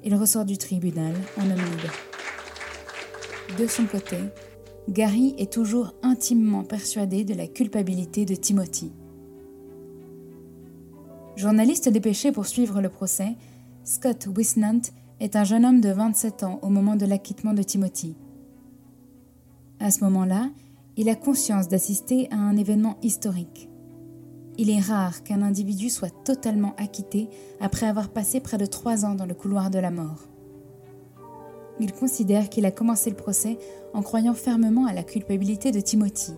[0.03, 1.59] Il ressort du tribunal en homme.
[3.59, 4.17] De son côté,
[4.87, 8.91] Gary est toujours intimement persuadé de la culpabilité de Timothy.
[11.35, 13.35] Journaliste dépêché pour suivre le procès,
[13.83, 14.79] Scott Wisnant
[15.19, 18.15] est un jeune homme de 27 ans au moment de l'acquittement de Timothy.
[19.81, 20.49] À ce moment-là,
[20.95, 23.69] il a conscience d'assister à un événement historique.
[24.57, 27.27] Il est rare qu'un individu soit totalement acquitté
[27.59, 30.29] après avoir passé près de trois ans dans le couloir de la mort.
[31.81, 33.59] Il considère qu'il a commencé le procès
[33.93, 36.31] en croyant fermement à la culpabilité de Timothy,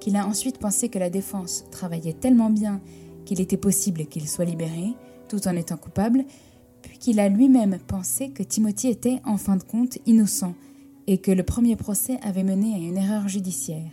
[0.00, 2.80] qu'il a ensuite pensé que la défense travaillait tellement bien
[3.24, 4.94] qu'il était possible qu'il soit libéré,
[5.28, 6.24] tout en étant coupable,
[6.82, 10.54] puis qu'il a lui-même pensé que Timothy était, en fin de compte, innocent,
[11.06, 13.92] et que le premier procès avait mené à une erreur judiciaire.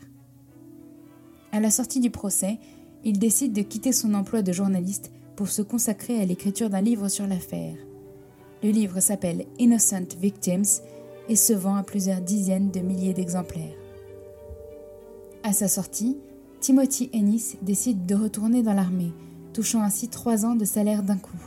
[1.51, 2.59] À la sortie du procès,
[3.03, 7.07] il décide de quitter son emploi de journaliste pour se consacrer à l'écriture d'un livre
[7.07, 7.75] sur l'affaire.
[8.63, 10.81] Le livre s'appelle Innocent Victims
[11.29, 13.77] et se vend à plusieurs dizaines de milliers d'exemplaires.
[15.43, 16.17] À sa sortie,
[16.59, 19.13] Timothy Ennis décide de retourner dans l'armée
[19.57, 21.41] touchant ainsi trois ans de salaire d'un coup.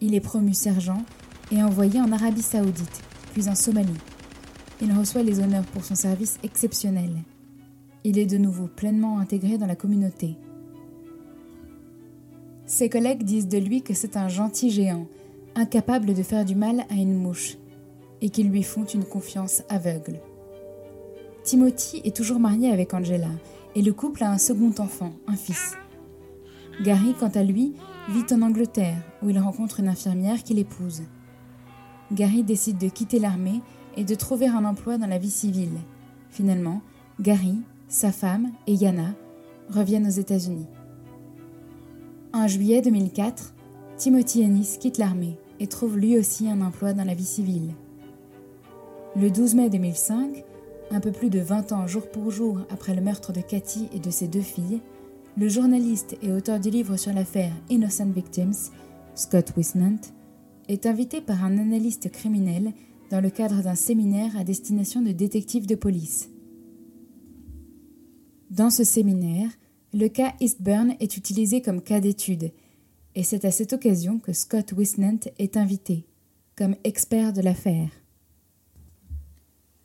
[0.00, 1.04] Il est promu sergent
[1.52, 3.92] et envoyé en Arabie saoudite, puis en Somalie.
[4.82, 7.10] Il reçoit les honneurs pour son service exceptionnel.
[8.02, 10.34] Il est de nouveau pleinement intégré dans la communauté.
[12.66, 15.06] Ses collègues disent de lui que c'est un gentil géant,
[15.54, 17.58] incapable de faire du mal à une mouche,
[18.20, 20.18] et qu'ils lui font une confiance aveugle.
[21.44, 23.30] Timothy est toujours marié avec Angela,
[23.74, 25.76] et le couple a un second enfant, un fils.
[26.82, 27.74] Gary, quant à lui,
[28.08, 31.02] vit en Angleterre, où il rencontre une infirmière qui l'épouse.
[32.12, 33.60] Gary décide de quitter l'armée
[33.96, 35.78] et de trouver un emploi dans la vie civile.
[36.30, 36.80] Finalement,
[37.20, 39.14] Gary, sa femme et Yana
[39.70, 40.66] reviennent aux États-Unis.
[42.32, 43.54] En juillet 2004,
[43.96, 47.72] Timothy Ennis quitte l'armée et trouve lui aussi un emploi dans la vie civile.
[49.16, 50.44] Le 12 mai 2005,
[50.90, 53.98] un peu plus de 20 ans jour pour jour après le meurtre de Cathy et
[53.98, 54.80] de ses deux filles,
[55.36, 58.70] le journaliste et auteur du livre sur l'affaire Innocent Victims,
[59.14, 60.00] Scott Wisnant,
[60.68, 62.72] est invité par un analyste criminel
[63.10, 66.30] dans le cadre d'un séminaire à destination de détectives de police.
[68.50, 69.50] Dans ce séminaire,
[69.94, 72.52] le cas Eastburn est utilisé comme cas d'étude,
[73.14, 76.04] et c'est à cette occasion que Scott Wisnant est invité,
[76.56, 77.90] comme expert de l'affaire.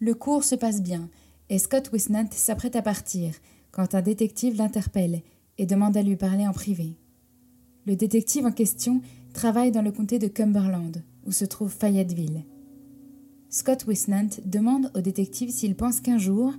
[0.03, 1.09] Le cours se passe bien,
[1.49, 3.35] et Scott Wisnant s'apprête à partir,
[3.71, 5.21] quand un détective l'interpelle
[5.57, 6.97] et demande à lui parler en privé.
[7.87, 8.99] Le détective en question
[9.33, 12.43] travaille dans le comté de Cumberland, où se trouve Fayetteville.
[13.47, 16.51] Scott Wisnant demande au détective s'il pense qu'un jour,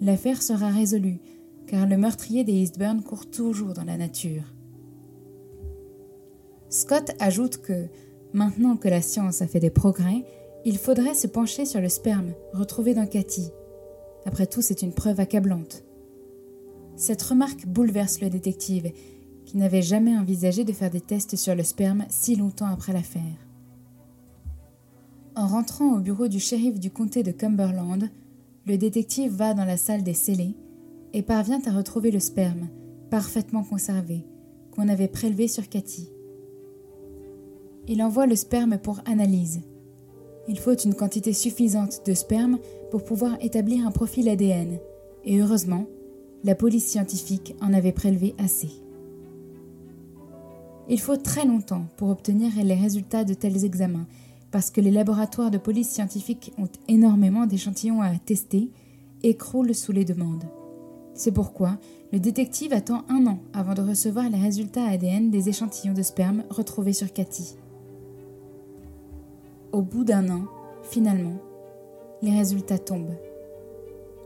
[0.00, 1.18] l'affaire sera résolue,
[1.66, 4.44] car le meurtrier des Eastburn court toujours dans la nature.
[6.68, 7.88] Scott ajoute que,
[8.32, 10.24] maintenant que la science a fait des progrès,
[10.64, 13.50] il faudrait se pencher sur le sperme retrouvé dans Cathy.
[14.24, 15.82] Après tout, c'est une preuve accablante.
[16.96, 18.92] Cette remarque bouleverse le détective,
[19.44, 23.22] qui n'avait jamais envisagé de faire des tests sur le sperme si longtemps après l'affaire.
[25.34, 28.08] En rentrant au bureau du shérif du comté de Cumberland,
[28.66, 30.54] le détective va dans la salle des scellés
[31.12, 32.68] et parvient à retrouver le sperme,
[33.10, 34.24] parfaitement conservé,
[34.70, 36.08] qu'on avait prélevé sur Cathy.
[37.88, 39.62] Il envoie le sperme pour analyse.
[40.48, 42.58] Il faut une quantité suffisante de sperme
[42.90, 44.78] pour pouvoir établir un profil ADN,
[45.24, 45.86] et heureusement,
[46.44, 48.70] la police scientifique en avait prélevé assez.
[50.88, 54.06] Il faut très longtemps pour obtenir les résultats de tels examens,
[54.50, 58.70] parce que les laboratoires de police scientifique ont énormément d'échantillons à tester
[59.22, 60.44] et croulent sous les demandes.
[61.14, 61.78] C'est pourquoi
[62.12, 66.44] le détective attend un an avant de recevoir les résultats ADN des échantillons de sperme
[66.50, 67.56] retrouvés sur Cathy.
[69.72, 70.44] Au bout d'un an,
[70.82, 71.38] finalement,
[72.20, 73.16] les résultats tombent.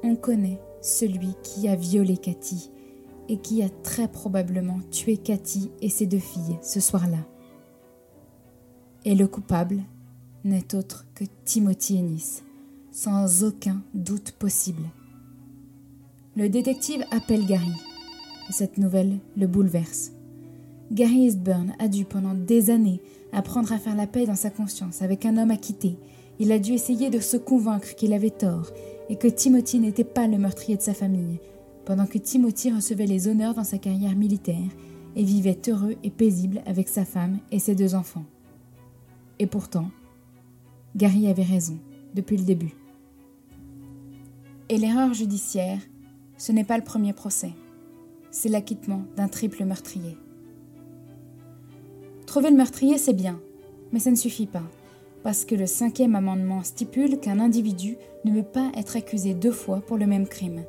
[0.02, 2.70] On connaît celui qui a violé Cathy
[3.28, 7.24] et qui a très probablement tué Cathy et ses deux filles ce soir-là.
[9.04, 9.82] Et le coupable
[10.42, 12.42] n'est autre que Timothy Ennis,
[12.90, 14.82] sans aucun doute possible.
[16.35, 17.72] Le détective appelle Gary,
[18.48, 20.11] et cette nouvelle le bouleverse.
[20.92, 23.00] Gary Eastburn a dû pendant des années
[23.37, 25.99] apprendre à faire la paix dans sa conscience avec un homme acquitté.
[26.38, 28.70] Il a dû essayer de se convaincre qu'il avait tort
[29.11, 31.38] et que Timothy n'était pas le meurtrier de sa famille,
[31.85, 34.70] pendant que Timothy recevait les honneurs dans sa carrière militaire
[35.14, 38.25] et vivait heureux et paisible avec sa femme et ses deux enfants.
[39.38, 39.90] Et pourtant,
[40.96, 41.79] Gary avait raison
[42.14, 42.75] depuis le début.
[44.70, 45.79] Et l'erreur judiciaire,
[46.38, 47.53] ce n'est pas le premier procès,
[48.31, 50.16] c'est l'acquittement d'un triple meurtrier.
[52.27, 53.41] Trouver le meurtrier, c'est bien,
[53.93, 54.65] mais ça ne suffit pas,
[55.23, 59.81] parce que le cinquième amendement stipule qu'un individu ne peut pas être accusé deux fois
[59.81, 60.65] pour le même crime.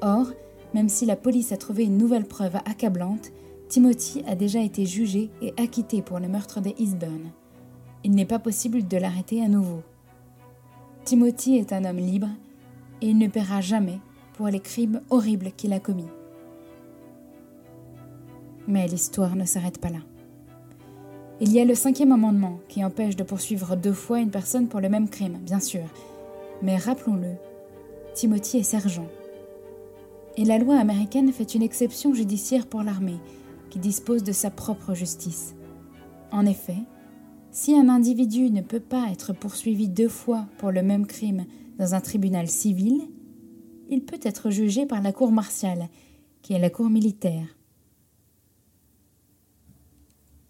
[0.00, 0.32] Or,
[0.72, 3.32] même si la police a trouvé une nouvelle preuve accablante,
[3.68, 7.30] Timothy a déjà été jugé et acquitté pour le meurtre des Eastburn.
[8.02, 9.82] Il n'est pas possible de l'arrêter à nouveau.
[11.04, 12.28] Timothy est un homme libre
[13.02, 13.98] et il ne paiera jamais
[14.34, 16.08] pour les crimes horribles qu'il a commis.
[18.66, 20.00] Mais l'histoire ne s'arrête pas là.
[21.46, 24.80] Il y a le cinquième amendement qui empêche de poursuivre deux fois une personne pour
[24.80, 25.82] le même crime, bien sûr.
[26.62, 27.34] Mais rappelons-le,
[28.14, 29.08] Timothy est sergent
[30.38, 33.18] et la loi américaine fait une exception judiciaire pour l'armée,
[33.68, 35.54] qui dispose de sa propre justice.
[36.32, 36.78] En effet,
[37.50, 41.44] si un individu ne peut pas être poursuivi deux fois pour le même crime
[41.78, 43.02] dans un tribunal civil,
[43.90, 45.90] il peut être jugé par la cour martiale,
[46.40, 47.54] qui est la cour militaire.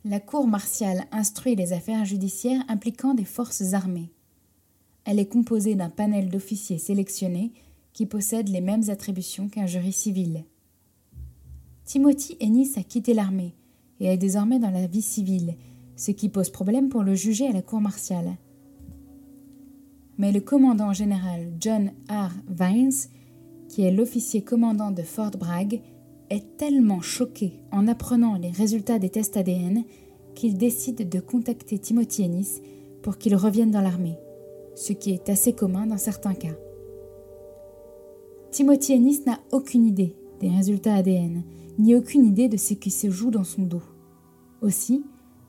[0.06, 4.12] La cour martiale instruit les affaires judiciaires impliquant des forces armées.
[5.06, 7.52] Elle est composée d'un panel d'officiers sélectionnés
[7.94, 10.44] qui possède les mêmes attributions qu'un jury civil.
[11.86, 13.54] Timothy Ennis a quitté l'armée,
[13.98, 15.54] et est désormais dans la vie civile,
[15.96, 18.36] ce qui pose problème pour le juger à la cour martiale.
[20.18, 22.30] Mais le commandant général John R.
[22.48, 23.08] Vines,
[23.70, 25.80] qui est l'officier commandant de Fort Bragg,
[26.34, 29.84] est tellement choqué en apprenant les résultats des tests ADN
[30.34, 32.60] qu'il décide de contacter Timothy Ennis
[33.02, 34.18] pour qu'il revienne dans l'armée,
[34.74, 36.56] ce qui est assez commun dans certains cas.
[38.50, 41.42] Timothy Ennis n'a aucune idée des résultats ADN,
[41.78, 43.82] ni aucune idée de ce qui se joue dans son dos.
[44.60, 45.04] Aussi,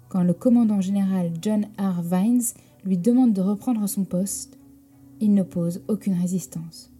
[0.09, 2.01] quand le commandant général John R.
[2.01, 4.57] Vines lui demande de reprendre son poste,
[5.19, 6.91] il n'oppose aucune résistance.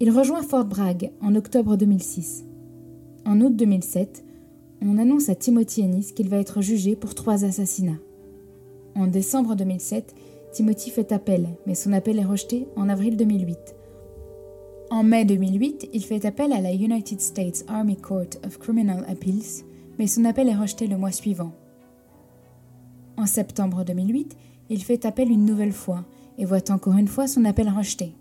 [0.00, 2.44] Il rejoint Fort Bragg en octobre 2006.
[3.26, 4.24] En août 2007,
[4.82, 7.98] on annonce à Timothy Ennis qu'il va être jugé pour trois assassinats.
[8.94, 10.14] En décembre 2007,
[10.52, 13.58] Timothy fait appel, mais son appel est rejeté en avril 2008.
[14.90, 19.64] En mai 2008, il fait appel à la United States Army Court of Criminal Appeals,
[19.98, 21.52] mais son appel est rejeté le mois suivant.
[23.16, 24.36] En septembre 2008,
[24.70, 26.04] il fait appel une nouvelle fois
[26.38, 28.14] et voit encore une fois son appel rejeté.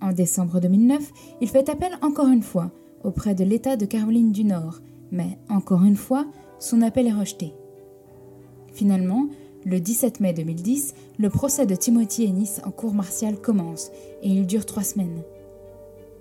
[0.00, 2.72] En décembre 2009, il fait appel encore une fois
[3.04, 4.80] auprès de l'État de Caroline du Nord,
[5.10, 6.26] mais encore une fois,
[6.58, 7.52] son appel est rejeté.
[8.72, 9.28] Finalement,
[9.64, 13.90] le 17 mai 2010, le procès de Timothy Ennis en cour martiale commence
[14.22, 15.22] et il dure trois semaines.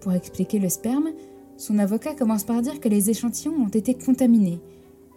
[0.02, 1.10] Pour expliquer le sperme,
[1.58, 4.60] son avocat commence par dire que les échantillons ont été contaminés,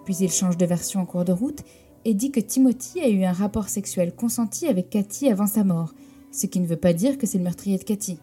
[0.05, 1.61] puis il change de version en cours de route
[2.05, 5.95] et dit que Timothy a eu un rapport sexuel consenti avec Cathy avant sa mort,
[6.31, 8.19] ce qui ne veut pas dire que c'est le meurtrier de Cathy.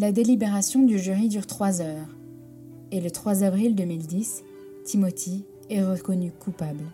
[0.00, 2.06] La délibération du jury dure trois heures,
[2.92, 4.44] et le 3 avril 2010,
[4.84, 6.84] Timothy est reconnu coupable.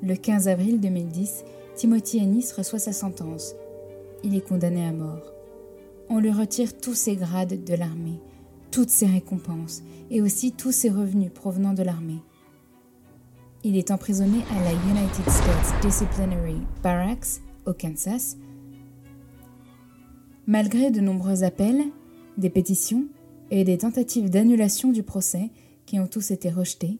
[0.00, 3.56] Le 15 avril 2010, Timothy Ennis reçoit sa sentence.
[4.22, 5.32] Il est condamné à mort.
[6.08, 8.20] On lui retire tous ses grades de l'armée,
[8.70, 12.22] toutes ses récompenses et aussi tous ses revenus provenant de l'armée.
[13.64, 18.36] Il est emprisonné à la United States Disciplinary Barracks au Kansas.
[20.46, 21.86] Malgré de nombreux appels,
[22.38, 23.06] des pétitions
[23.50, 25.50] et des tentatives d'annulation du procès
[25.86, 26.98] qui ont tous été rejetés,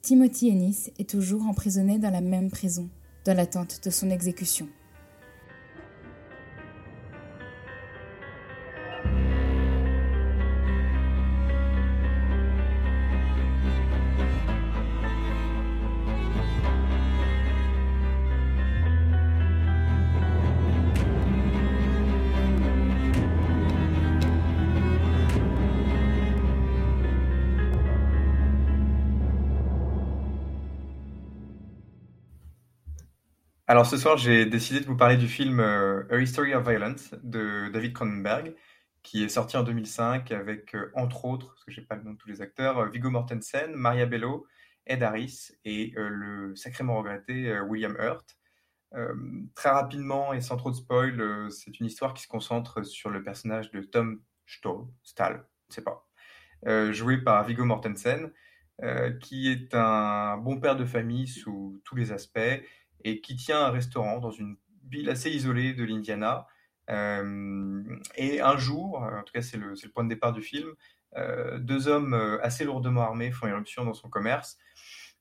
[0.00, 2.88] Timothy Ennis est toujours emprisonné dans la même prison,
[3.24, 4.68] dans l'attente de son exécution.
[33.72, 37.14] Alors ce soir, j'ai décidé de vous parler du film euh, A History of Violence
[37.22, 38.54] de David Cronenberg,
[39.02, 42.12] qui est sorti en 2005 avec, euh, entre autres, parce que j'ai pas le nom
[42.12, 44.46] de tous les acteurs, euh, Viggo Mortensen, Maria Bello,
[44.84, 48.36] Ed Harris et le sacrément regretté William Hurt.
[49.54, 53.22] très rapidement et sans trop de spoil, c'est une histoire qui se concentre sur le
[53.22, 56.06] personnage de Tom Stahl, Stahl, je sais pas,
[56.92, 58.32] joué par Viggo Mortensen,
[59.20, 62.60] qui est un bon père de famille sous tous les aspects
[63.04, 64.56] et qui tient un restaurant dans une
[64.88, 66.46] ville assez isolée de l'Indiana.
[66.90, 67.82] Euh,
[68.16, 70.74] et un jour, en tout cas c'est le, point de départ du film,
[71.16, 74.58] euh, deux hommes euh, assez lourdement armés font irruption dans son commerce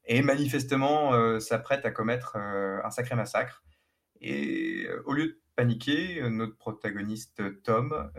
[0.06, 3.64] et manifestement s'apprêtent à commettre un sacré massacre.
[4.20, 8.12] Et au lieu de paniquer, notre protagoniste Tom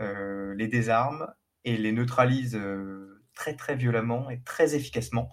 [0.55, 1.27] les désarme
[1.65, 2.57] et les neutralise
[3.33, 5.29] très très violemment et très efficacement,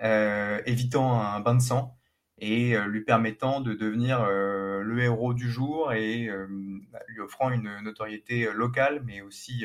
[0.00, 1.98] évitant un bain de sang
[2.42, 6.46] et euh, lui permettant de devenir euh, le héros du jour et euh,
[7.06, 9.64] lui offrant une notoriété locale mais aussi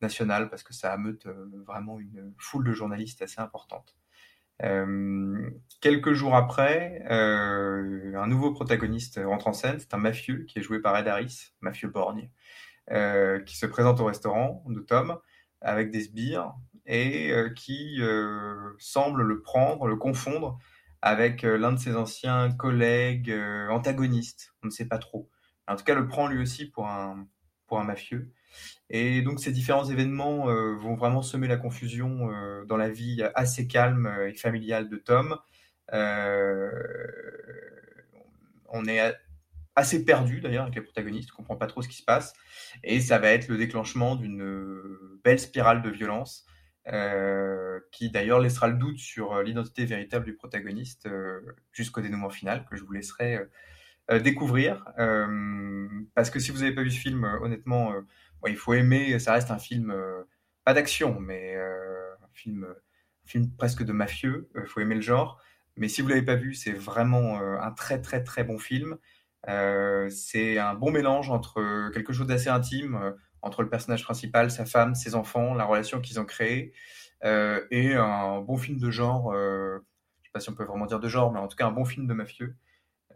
[0.00, 1.26] nationale parce que ça ameute
[1.66, 3.96] vraiment une foule de journalistes assez importante.
[5.80, 10.80] quelques jours après, un nouveau protagoniste rentre en scène, c'est un mafieux qui est joué
[10.80, 12.28] par Ed Harris, mafieux borgne,
[13.46, 15.18] qui se présente au restaurant de Tom
[15.60, 16.54] avec des sbires
[16.86, 18.00] et qui
[18.78, 20.58] semble le prendre, le confondre
[21.04, 25.28] avec euh, l'un de ses anciens collègues euh, antagonistes, on ne sait pas trop.
[25.68, 27.28] En tout cas, le prend lui aussi pour un,
[27.66, 28.32] pour un mafieux.
[28.88, 32.30] Et donc ces différents événements euh, vont vraiment semer la confusion
[32.66, 35.36] dans la vie assez calme et familiale de Tom.
[38.72, 39.14] on est
[39.76, 42.32] assez perdu d'ailleurs avec les protagonistes, on comprend pas trop ce qui se passe.
[42.82, 44.88] Et ça va être le déclenchement d'une
[45.22, 46.46] belle spirale de violence
[47.90, 51.40] qui d'ailleurs laissera le doute sur euh, l'identité véritable du protagoniste euh,
[51.72, 53.40] jusqu'au dénouement final, que je vous laisserai
[54.22, 54.84] découvrir.
[56.14, 57.94] parce que si vous n'avez pas vu ce film, honnêtement,
[58.46, 59.94] il faut aimer, ça reste un film,
[60.62, 62.66] pas d'action, mais un film
[63.24, 64.50] film presque de mafieux.
[64.56, 65.40] Il faut aimer le genre.
[65.78, 68.98] Mais si vous l'avez pas vu, c'est vraiment un très très très bon film.
[69.46, 73.14] c'est un bon mélange entre quelque chose d'assez intime,
[73.44, 76.72] entre le personnage principal, sa femme, ses enfants, la relation qu'ils ont créée,
[77.22, 79.32] et un bon film de genre.
[79.34, 79.78] je
[80.24, 81.84] sais pas si on peut vraiment dire de genre, mais en tout cas un bon
[81.84, 82.56] film de mafieux.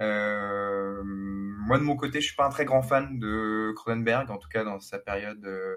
[0.01, 4.39] Euh, moi de mon côté, je suis pas un très grand fan de Cronenberg, en
[4.39, 5.77] tout cas dans sa période euh,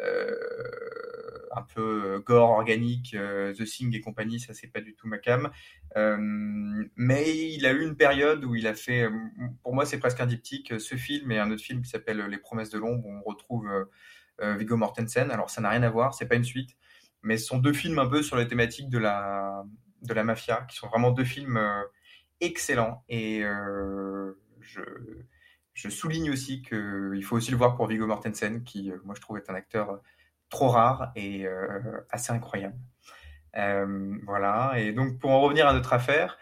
[0.00, 5.18] un peu gore organique, euh, The Thing et compagnie, ça c'est pas du tout ma
[5.18, 5.50] cam.
[5.96, 9.08] mais il a eu une période où il a fait,
[9.62, 12.38] pour moi c'est presque un diptyque, ce film et un autre film qui s'appelle Les
[12.38, 13.68] Promesses de l'ombre, où on retrouve
[14.40, 15.30] Viggo Mortensen.
[15.30, 16.76] Alors ça n'a rien à voir, c'est pas une suite,
[17.22, 19.64] mais ce sont deux films un peu sur la thématique de la
[20.02, 21.58] de la mafia, qui sont vraiment deux films
[22.40, 23.04] excellent.
[23.08, 24.80] Et euh, je,
[25.78, 29.20] je, souligne aussi qu'il faut aussi le voir pour Viggo Mortensen, qui, euh, moi, je
[29.20, 30.00] trouve est un acteur
[30.50, 32.76] trop rare et euh, assez incroyable.
[33.54, 34.74] voilà.
[34.76, 36.38] Et donc, pour en revenir à notre affaire,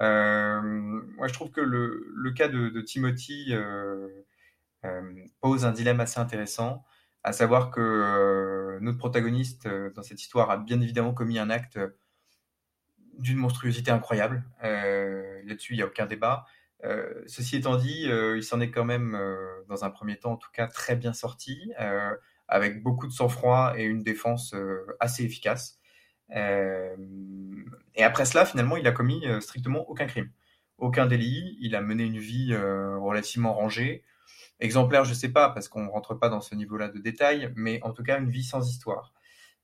[0.00, 3.54] moi, je trouve que le, cas de, de Timothy
[5.40, 6.84] pose un dilemme assez intéressant,
[7.22, 11.78] à savoir que notre protagoniste dans cette histoire a bien évidemment commis un acte
[13.20, 14.42] d'une monstruosité incroyable.
[14.64, 16.46] Euh, là-dessus, il n'y a aucun débat.
[16.84, 19.18] Euh, ceci étant dit, euh, il s'en est quand même,
[19.68, 21.72] dans un premier temps en tout cas, très bien sorti,
[22.48, 24.54] avec beaucoup de sang-froid et une défense
[24.98, 25.78] assez efficace.
[26.34, 30.30] et après cela, finalement, il a commis strictement aucun crime,
[30.78, 31.56] aucun délit.
[31.60, 34.04] Il a mené une vie relativement rangée,
[34.58, 37.52] exemplaire, je ne sais pas, parce qu'on ne rentre pas dans ce niveau-là de détail,
[37.56, 39.12] mais en tout cas une vie sans histoire.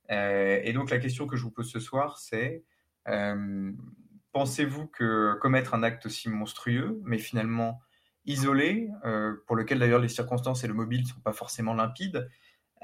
[0.08, 2.64] et donc la question que je vous pose ce soir, c'est
[3.08, 3.72] euh,
[4.36, 7.80] pensez-vous que commettre un acte aussi monstrueux, mais finalement
[8.26, 12.28] isolé, euh, pour lequel d'ailleurs les circonstances et le mobile ne sont pas forcément limpides,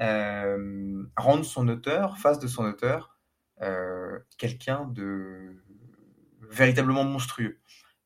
[0.00, 3.18] euh, rendre son auteur, face de son auteur,
[4.38, 5.62] quelqu'un de
[6.40, 7.60] véritablement monstrueux.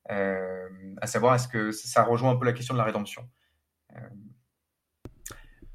[0.09, 3.30] à savoir, est-ce que ça rejoint un peu la question de la rédemption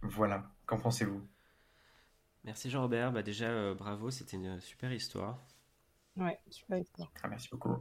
[0.02, 1.26] Voilà, qu'en pensez-vous?
[2.44, 5.40] Merci Jean-Robert, bah déjà bravo, c'était une super histoire.
[6.18, 7.12] Ouais, super histoire.
[7.24, 7.78] Ah, merci beaucoup.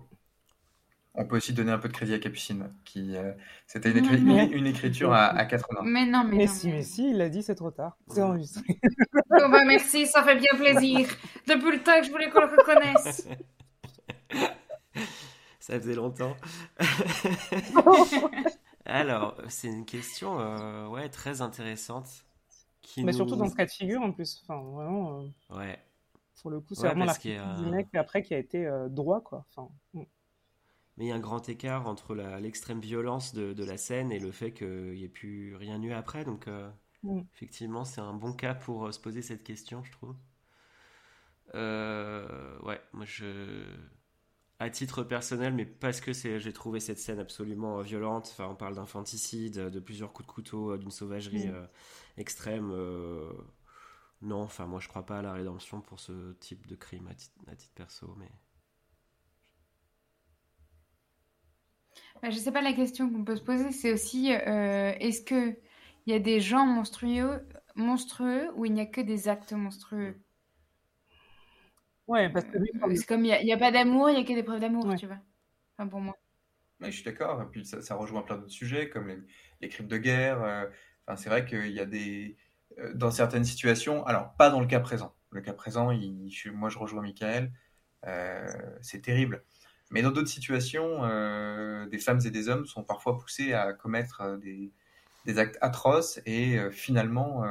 [1.15, 3.33] On peut aussi donner un peu de crédit à Capucine, qui euh,
[3.67, 5.81] c'était une, écriture à, à 80.
[5.83, 6.85] Mais non, mais, mais non, si, mais...
[6.85, 7.99] si, il a dit c'est trop tard.
[8.09, 8.63] C'est enregistré.
[9.31, 11.09] bon bah merci, ça fait bien plaisir.
[11.49, 13.29] Depuis le temps que je voulais qu'on le reconnaisse.
[15.59, 16.37] ça faisait longtemps.
[18.87, 22.07] Alors, c'est une question euh, ouais, très intéressante.
[22.83, 24.43] Qui mais surtout dans ce cas de figure en plus.
[24.45, 25.21] Enfin, vraiment.
[25.21, 25.57] Euh...
[25.57, 25.79] Ouais.
[26.41, 29.47] Pour le coup, c'est vraiment la du mec après qui a été euh, droit, quoi.
[29.49, 30.03] Enfin, mm.
[30.97, 34.19] Mais il y a un grand écart entre l'extrême violence de, de, la scène et
[34.19, 36.25] le fait qu'il n'y ait plus rien eu après.
[36.25, 36.71] Donc, euh,
[37.03, 37.21] mm.
[37.35, 40.17] effectivement, c'est un bon cas pour euh, se poser cette question, je trouve.
[41.55, 43.65] ouais, moi, je.
[44.63, 48.29] À titre personnel, mais parce que j'ai trouvé cette scène absolument violente.
[48.31, 51.69] Enfin, on parle d'infanticide, de plusieurs coups de couteau, d'une sauvagerie mm.
[52.19, 52.71] extrême
[54.23, 57.15] non, enfin moi je crois pas à la rédemption pour ce type de crime à
[57.15, 58.31] titre, perso, mais.
[62.23, 65.57] Bah, je sais pas la question qu'on peut se poser, c'est aussi euh, est-ce que
[66.07, 67.47] il y a des gens monstrueux,
[67.77, 70.17] monstrueux ou il n'y a que des actes monstrueux?
[72.11, 74.33] Ouais, parce que euh, c'est comme il n'y a, pas d'amour, il n'y a que
[74.33, 75.21] des preuves d'amour, tu vois.
[75.79, 76.17] Enfin pour moi.
[76.81, 77.41] je suis d'accord.
[77.43, 79.25] Et puis ça, rejoint plein d'autres sujets comme
[79.61, 80.43] les, crimes de guerre.
[80.43, 80.67] Euh,
[81.07, 82.50] enfin, c'est vrai qu'il y a des euh,
[82.95, 85.15] dans certaines situations, alors pas dans le cas présent.
[85.31, 85.93] Le cas présent,
[86.53, 87.53] moi je rejoins Michael,
[88.07, 88.47] euh,
[88.81, 89.45] c'est terrible.
[89.91, 94.39] Mais dans d'autres situations, euh, des femmes et des hommes sont parfois poussés à commettre
[94.39, 94.73] des,
[95.39, 97.45] actes atroces et finalement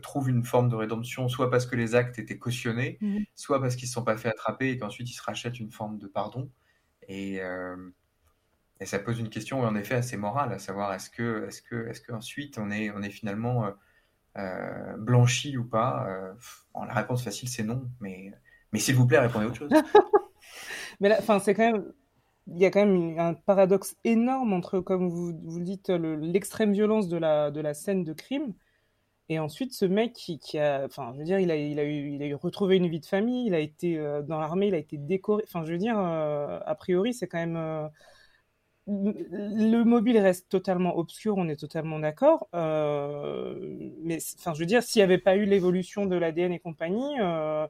[0.00, 3.24] trouvent une forme de rédemption, soit parce que les actes étaient cautionnés, mhm.
[3.34, 5.70] soit parce qu'ils ne se sont pas fait attraper et qu'ensuite ils se rachètent une
[5.70, 6.50] forme de pardon.
[7.08, 7.40] Et,
[8.80, 11.88] et ça pose une question en effet assez morale, à savoir est-ce que, est-ce que,
[11.88, 13.70] est-ce qu'ensuite on est, on est finalement
[14.38, 16.32] euh, blanchi ou pas euh,
[16.86, 17.88] La réponse facile, c'est non.
[18.00, 18.32] Mais,
[18.72, 19.70] mais s'il vous plaît, répondez autre chose.
[21.00, 21.92] mais enfin, c'est quand même.
[22.50, 27.08] Il y a quand même un paradoxe énorme entre, comme vous, vous dites, l'extrême violence
[27.08, 28.54] de la, de la scène de crime
[29.30, 32.14] et ensuite, ce mec qui, a, enfin, je veux dire, il a, il a eu,
[32.14, 34.74] il a eu retrouvé une vie de famille, il a été euh, dans l'armée, il
[34.74, 35.44] a été décoré.
[35.46, 37.90] Enfin, je veux dire, a priori, c'est quand même,
[38.88, 42.48] le mobile reste totalement obscur, on est totalement d'accord.
[42.54, 46.58] Euh, mais enfin, je veux dire, s'il n'y avait pas eu l'évolution de l'ADN et
[46.58, 47.66] compagnie, euh,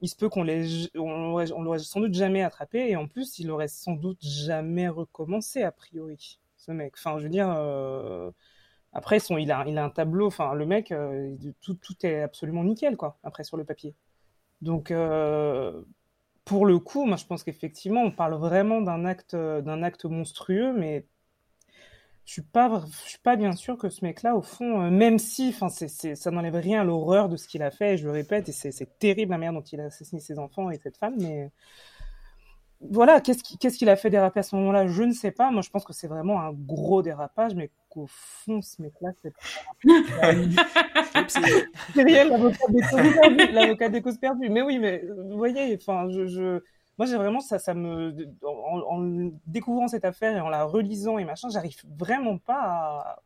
[0.00, 3.68] il se peut qu'on on l'aurait sans doute jamais attrapé et en plus, il aurait
[3.68, 6.94] sans doute jamais recommencé a priori, ce mec.
[6.96, 8.30] Enfin, je veux dire, euh,
[8.94, 10.26] après, son, il a, il a un tableau.
[10.26, 10.94] Enfin, le mec,
[11.60, 13.18] tout, tout est absolument nickel, quoi.
[13.22, 13.94] Après, sur le papier.
[14.62, 14.90] Donc
[16.44, 21.06] pour le coup, moi, je pense qu'effectivement, on parle vraiment d'un acte, monstrueux, mais
[22.24, 25.48] je suis pas, suis pas bien sûr que ce mec-là, au fond, euh, même si,
[25.54, 27.96] enfin, ça n'enlève rien à l'horreur de ce qu'il a fait.
[27.96, 30.78] Je le répète, et c'est, terrible la manière dont il a assassiné ses enfants et
[30.78, 31.50] cette femme, mais
[32.80, 34.86] voilà, qu'est-ce, qu'est-ce qu'il a fait déraper à ce moment-là?
[34.88, 35.50] Je ne sais pas.
[35.50, 39.32] Moi, je pense que c'est vraiment un gros dérapage, mais qu'au fond, ce mec-là, c'est
[41.92, 42.28] c'est réel,
[43.52, 44.48] l'avocat des causes perdues.
[44.48, 46.60] Mais oui, mais vous voyez, enfin, je
[46.98, 48.14] moi j'ai vraiment ça ça me
[48.44, 53.22] en, découvrant cette affaire et en la relisant et machin j'arrive vraiment pas à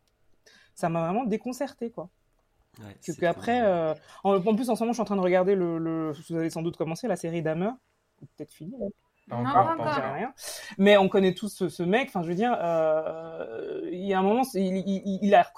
[0.75, 2.09] ça m'a vraiment déconcerté quoi.
[2.79, 5.55] Ouais, que, après euh, en, plus en ce moment je suis en train de regarder
[5.55, 7.73] le, vous avez sans doute commencé la série Damer
[8.37, 8.77] peut-être fini
[9.29, 10.33] non, encore, rien.
[10.79, 12.09] Mais on connaît tous ce, mec.
[12.09, 15.51] Enfin, je veux dire, euh, il y a un moment, il, il, a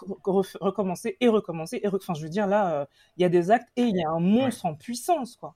[0.61, 1.81] recommencé et recommencé.
[1.83, 4.03] Et Enfin, je veux dire, là, euh, il y a des actes et il y
[4.03, 5.55] a un monstre en puissance, quoi.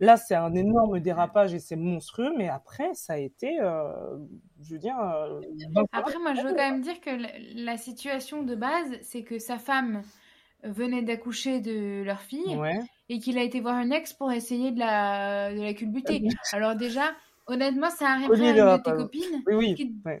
[0.00, 4.16] Là, c'est un énorme dérapage et c'est monstrueux, mais après, ça a été, euh,
[4.62, 4.96] je veux dire.
[5.00, 5.40] Euh,
[5.90, 7.10] après, moi, je veux quand même dire que
[7.56, 10.02] la, situation de base, c'est que sa femme
[10.62, 12.60] venait d'accoucher de leur fille
[13.08, 16.22] et qu'il a été voir un ex pour essayer de la, de la culbuter.
[16.52, 17.12] Alors, déjà,
[17.48, 19.42] honnêtement, ça arriverait à une de tes copines.
[19.46, 20.12] Oui, oui.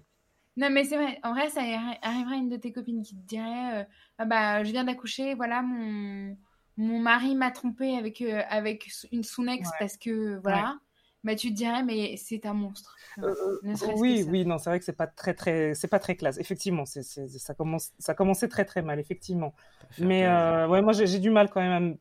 [0.56, 1.60] Non, mais c'est vrai, en vrai, ça
[2.02, 3.84] arriverait à une de tes copines qui te dirait euh,
[4.18, 6.36] Ah bah, je viens d'accoucher, voilà mon
[6.78, 10.78] mon mari m'a trompé avec, euh, avec une, son ex parce que voilà.
[11.24, 12.96] Bah, tu te dirais, mais c'est un monstre.
[13.22, 13.58] Euh,
[13.96, 16.38] oui, oui, non, c'est vrai que c'est pas très, très, c'est pas très classe.
[16.38, 19.52] Effectivement, c'est, ça commence, ça commençait très, très mal, effectivement.
[19.98, 21.96] Mais euh, ouais, moi, j'ai, du mal quand même.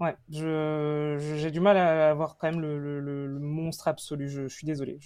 [0.00, 4.28] Ouais, je, j'ai du mal à avoir quand même le, le, monstre absolu.
[4.28, 4.98] Je, suis désolé.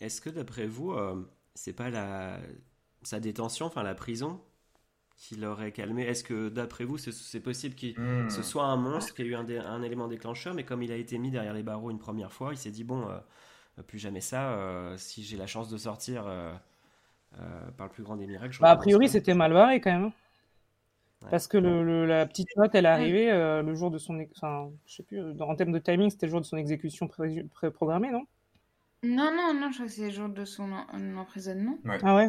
[0.00, 0.94] Est-ce que d'après vous,
[1.54, 2.38] c'est pas la
[3.06, 4.40] sa détention, enfin la prison,
[5.16, 6.02] qui l'aurait calmé?
[6.02, 8.30] Est-ce que d'après vous, c'est possible que hmm.
[8.30, 11.18] ce soit un monstre qui a eu un, élément déclencheur, mais comme il a été
[11.18, 14.52] mis derrière les barreaux une première fois, il s'est dit bon, euh, plus jamais ça.
[14.52, 16.52] Euh, si j'ai la chance de sortir euh,
[17.76, 18.56] par le plus grand des miracles.
[18.60, 20.12] Bah, a priori, c'était mal barré quand même.
[21.30, 24.24] Parce que le, la petite note, elle est arrivée le jour de son.
[24.36, 28.10] Enfin, je sais plus, en termes de timing, c'était le jour de son exécution pré-programmée,
[28.10, 28.24] non?
[29.02, 30.72] Non, non, non, je crois que c'est le jour de son
[31.16, 31.78] emprisonnement.
[32.02, 32.28] Ah ouais?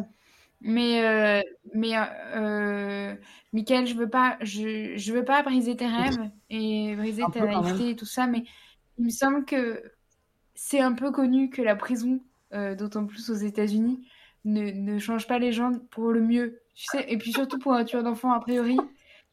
[0.60, 1.42] Mais, euh,
[1.74, 1.92] mais
[2.34, 3.14] euh,
[3.52, 7.90] Michael, je veux pas, je, je veux pas briser tes rêves et briser ta naïveté
[7.90, 8.44] et tout ça, mais
[8.98, 9.82] il me semble que
[10.54, 12.20] c'est un peu connu que la prison,
[12.54, 14.08] euh, d'autant plus aux États-Unis,
[14.46, 16.62] ne, ne, change pas les gens pour le mieux.
[16.74, 18.78] Tu sais, et puis surtout pour un tueur d'enfants, a priori,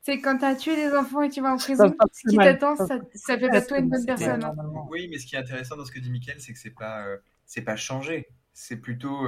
[0.02, 2.76] c'est quand tu as tué des enfants et tu vas en prison, ce qui t'attend,
[2.76, 4.44] ça, ça, fait pas toi une bonne personne.
[4.44, 4.54] Hein.
[4.90, 7.06] Oui, mais ce qui est intéressant dans ce que dit Michael, c'est que c'est pas,
[7.06, 8.28] euh, c'est pas changé.
[8.54, 9.26] C'est plutôt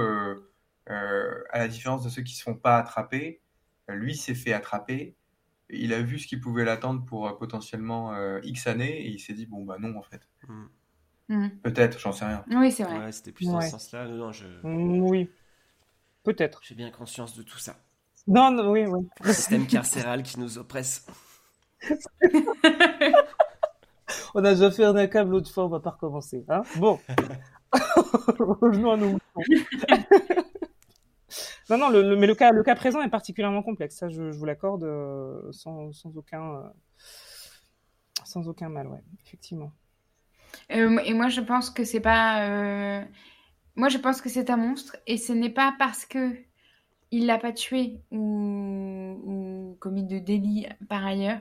[0.88, 3.40] euh, à la différence de ceux qui ne se font pas attraper,
[3.90, 5.16] euh, lui s'est fait attraper.
[5.68, 9.32] Il a vu ce qui pouvait l'attendre pour euh, potentiellement X années et il s'est
[9.32, 10.20] dit bon bah non en fait.
[10.46, 10.66] Hmm.
[11.28, 11.48] Hmm.
[11.62, 12.44] Peut-être, j'en sais rien.
[12.52, 12.98] Oui, c'est vrai.
[12.98, 14.06] Ouais, C'était plus dans ce sens-là.
[14.06, 14.46] Non, je...
[14.62, 15.28] Hmm, oui,
[16.26, 16.60] peut-être.
[16.62, 17.76] J'ai bien conscience de tout ça.
[18.26, 19.06] Non, non oui, oui.
[19.22, 21.06] Le système carcéral qui nous oppresse.
[24.34, 26.44] on a déjà fait un câble l'autre fois, on va pas recommencer.
[26.48, 26.98] Hein bon.
[28.38, 29.18] Revenons à nous.
[31.68, 33.96] Non, non, le, mais le cas, le cas présent est particulièrement complexe.
[33.96, 36.68] Ça, je, vous l'accorde euh, sans, sans, aucun, euh,
[38.22, 39.72] sans aucun mal, ouais, effectivement.
[40.70, 43.02] Euh, et moi, je pense que c'est pas.
[43.76, 46.32] Moi, je pense que c'est un monstre, et ce n'est pas parce que
[47.12, 51.38] il l'a pas tué ou, ou, commis de délit par ailleurs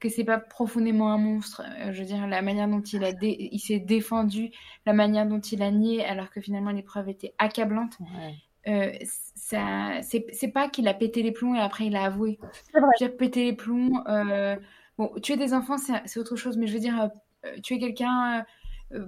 [0.00, 1.62] que c'est pas profondément un monstre.
[1.92, 4.50] je veux dire, la manière dont il a il s'est défendu,
[4.86, 7.96] la manière dont il a nié, alors que finalement les preuves étaient accablantes.
[8.00, 8.34] Ouais.
[8.66, 8.92] Euh,
[9.34, 12.38] ça, c'est pas qu'il a pété les plombs et après il a avoué.
[12.98, 14.02] J'ai pété les plombs.
[14.08, 14.56] Euh,
[14.98, 17.10] bon, tuer des enfants, c'est autre chose, mais je veux dire,
[17.44, 18.44] euh, tuer quelqu'un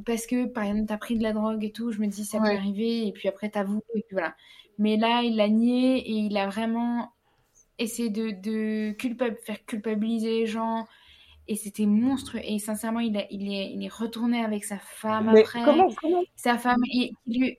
[0.05, 2.39] parce que, par exemple, t'as pris de la drogue et tout, je me dis, ça
[2.39, 4.35] peut arriver, et puis après t'avoues, et puis voilà.
[4.79, 7.13] Mais là, il l'a nié et il a vraiment
[7.79, 8.95] essayé de, de
[9.45, 10.87] faire culpabiliser les gens.
[11.49, 12.41] Et c'était monstrueux.
[12.45, 15.63] Et sincèrement, il, a, il, est, il est retourné avec sa femme après.
[15.65, 16.23] Comment, comment?
[16.35, 17.59] Sa femme, il lui,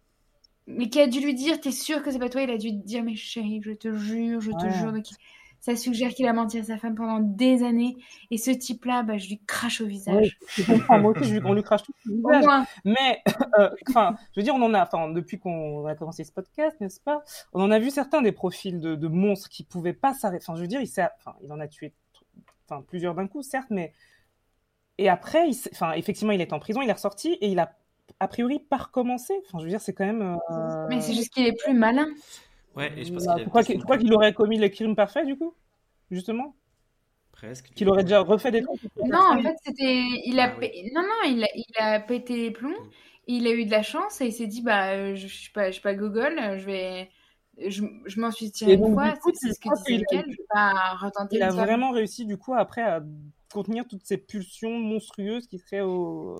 [0.67, 2.41] mais qui a dû lui dire T'es sûr que c'est pas toi?
[2.41, 4.93] Il a dû dire Mais chérie, je te jure, je te jure.
[5.67, 7.97] Ça suggère qu'il a menti à sa femme pendant des années.
[8.31, 10.39] Et ce type-là, bah, je lui crache au visage.
[10.47, 10.97] je comprends.
[10.97, 12.45] Moi aussi, on lui crache tout au visage.
[12.85, 13.21] Mais,
[13.59, 17.01] euh, je veux dire, on en a, enfin, depuis qu'on a commencé ce podcast, n'est-ce
[17.01, 20.45] pas On en a vu certains des profils de, de monstres qui pouvaient pas s'arrêter.
[20.47, 20.89] Enfin, je veux dire, il,
[21.43, 21.93] il en a tué
[22.87, 23.91] plusieurs d'un coup, certes, mais.
[24.97, 27.73] Et après, il enfin, effectivement, il est en prison, il est ressorti et il a
[28.19, 29.33] a priori pas recommencer.
[29.45, 30.39] Enfin, je veux dire, c'est quand même.
[30.49, 32.07] Euh, mais c'est juste qu'il est plus malin.
[32.77, 35.53] Ouais, et je pense bah, qu'il Pourquoi qu'il aurait commis le crime parfait, du coup
[36.11, 36.55] Justement?
[37.31, 37.71] Presque.
[37.75, 38.79] Qu'il aurait déjà refait des trucs?
[39.03, 40.03] Non, en fait, c'était.
[40.25, 40.51] Il a...
[40.51, 40.91] Ah oui.
[40.93, 41.47] Non, non, il a...
[41.55, 42.75] il a pété les plombs.
[43.25, 45.51] Il a eu de la chance et il s'est dit bah, euh, je, je suis
[45.51, 47.09] pas, je suis pas Gogol, euh, je vais.
[47.57, 50.95] Je, je m'en suis tiré une fois, c'est ce que disait Mickaël, je vais pas
[51.01, 53.01] retenter Il a vraiment réussi, du coup, après, à
[53.51, 56.39] contenir toutes ces pulsions monstrueuses qui seraient au.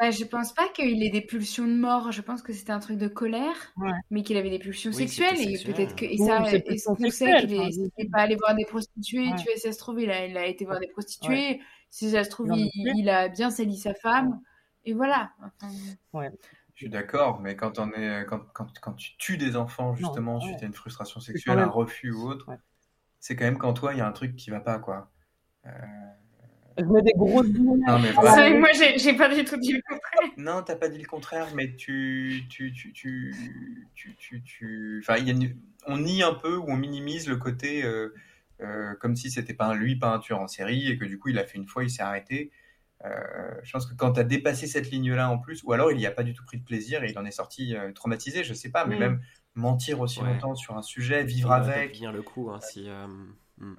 [0.00, 2.10] Bah, je pense pas qu'il ait des pulsions de mort.
[2.12, 3.90] Je pense que c'était un truc de colère, Ouais.
[4.10, 5.40] mais qu'il avait des pulsions Oui, sexuelles.
[5.40, 5.74] Et sexuel.
[5.74, 8.10] peut-être que et Oui, ça, c'est et sait sexuelles, qu'il enfin, est, je- il est
[8.10, 9.28] pas allé voir des prostituées.
[9.30, 9.36] Ouais.
[9.36, 11.60] Tu vois, ça se trouve, il a, il a été voir des prostituées.
[11.88, 14.40] Si ça se trouve, Il a il, bien sali sa femme.
[14.84, 15.30] Et voilà.
[15.40, 15.72] Enfin,
[16.12, 16.30] Je
[16.74, 20.42] suis d'accord, mais quand, on est, quand, quand, quand tu tues des enfants, justement, ouais.
[20.48, 22.58] suite à une frustration sexuelle, même- un refus ou autre, Ouais.
[23.18, 25.10] c'est quand même quand toi, il y a un truc qui va pas, quoi.
[25.64, 25.70] Euh,
[26.78, 27.46] Je mets des grosses.
[27.48, 28.34] Non, mais Vous voilà.
[28.34, 30.30] savez, moi, j'ai pas du tout dit le contraire.
[30.36, 33.34] Non, t'as pas dit le contraire, mais tu, tu, tu, tu,
[33.94, 35.56] tu, tu, tu- enfin, y a une-
[35.86, 38.12] on nie un peu ou on minimise le côté euh,
[38.60, 41.18] euh, comme si c'était pas un- lui, pas un tueur en série, et que du
[41.18, 42.50] coup il a fait une fois, il s'est arrêté.
[43.04, 43.10] Euh,
[43.62, 46.06] je pense que quand tu as dépassé cette ligne-là en plus, ou alors il n'y
[46.06, 48.54] a pas du tout pris de plaisir et il en est sorti euh, traumatisé, je
[48.54, 49.00] sais pas, mais Mm.
[49.00, 49.20] même
[49.54, 50.26] mentir aussi Ouais.
[50.32, 52.88] longtemps sur un sujet, vivre avec, tenir le coup hein, si.
[52.88, 53.06] euh,
[53.58, 53.74] hmm.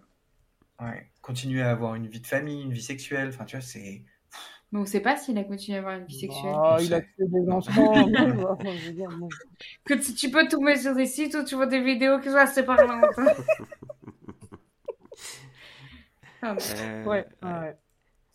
[0.81, 4.03] ouais, continuer à avoir une vie de famille, une vie sexuelle, enfin tu vois, c'est.
[4.71, 6.53] Mais on sait pas s'il a continué à avoir une vie sexuelle.
[6.55, 7.93] On il a tué des enfants.
[9.85, 12.35] Que tu, tu peux tomber sur des sites où tu vois des vidéos qui sont
[12.35, 13.15] assez parlantes.
[16.41, 16.61] Pardon.
[16.71, 17.49] Euh, Ouais, ouais.
[17.49, 17.77] ouais.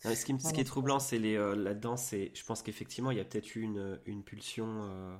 [0.05, 2.61] Non, ce, qui, me- ce qui est troublant, c'est les euh, là-dedans, c'est, je pense
[2.61, 5.15] qu'effectivement, il y a peut-être eu une, une pulsion, euh,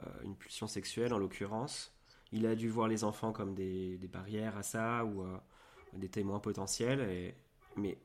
[0.00, 1.94] euh, une pulsion sexuelle en l'occurrence.
[2.32, 5.36] Il a dû voir les enfants comme des, des barrières à ça ou euh,
[5.94, 7.34] des témoins potentiels, et,
[7.76, 7.98] mais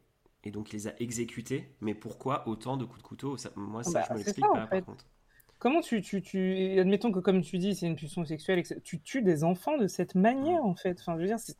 [0.43, 1.69] et donc il les a exécutés.
[1.81, 3.37] Mais pourquoi autant de coups de couteau?
[3.37, 4.67] Ça- Moi, ça, Bah, je me l'explique en pas.
[4.67, 4.81] fait.
[4.81, 5.05] Par contre.
[5.59, 6.79] Comment tu, tu, tu.
[6.79, 9.43] Admettons que, comme tu dis, c'est une pulsion sexuelle, et que c'est- tu tues des
[9.43, 10.99] enfants de cette manière, en fait.
[10.99, 11.55] Enfin, je veux dire, c'est.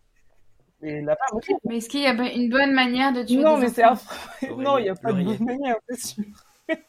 [0.82, 4.56] Mais est-ce qu'il y a une bonne manière de tuer Non, des mais c'est affreux.
[4.62, 6.24] Non, il n'y a pas de bonne manière, c'est sûr.
[6.70, 6.84] c'est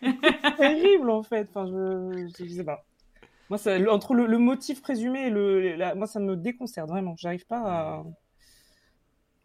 [0.56, 1.48] terrible, en fait.
[1.50, 2.84] Enfin, je, je, je sais pas.
[3.50, 5.76] Moi, ça, entre le, le motif présumé et le.
[5.76, 7.14] la- moi, ça me déconcerte, vraiment.
[7.18, 8.04] J'arrive pas à.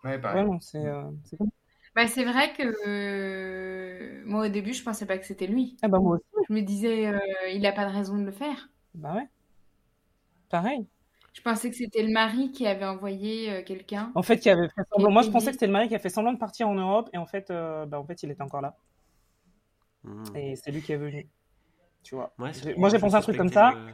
[0.03, 0.41] Ouais, pareil.
[0.43, 0.85] Vraiment, c'est.
[0.85, 1.51] euh, c'est comme-
[1.95, 5.77] Bah, c'est vrai que euh, moi, au début, je pensais pas que c'était lui.
[5.81, 6.45] Ah, bah, moi aussi.
[6.47, 7.19] Je me disais, euh,
[7.53, 8.69] il a pas de raison de le faire.
[8.95, 9.27] Bah, ouais.
[10.49, 10.87] Pareil.
[11.33, 14.11] Je pensais que c'était le mari qui avait envoyé euh, quelqu'un.
[14.15, 15.11] En fait, qui avait fait semblant.
[15.11, 17.09] Moi, je pensais que c'était le mari qui a fait semblant de partir en Europe,
[17.13, 18.75] et en fait, euh, bah, en fait, il était encore là.
[20.03, 20.23] Hmm.
[20.35, 21.27] Et c'est lui qui est venu.
[22.03, 22.33] Tu vois.
[22.39, 23.71] Ouais, c'est- J'ai- Moi, j'ai pensé un truc comme ça.
[23.71, 23.93] le-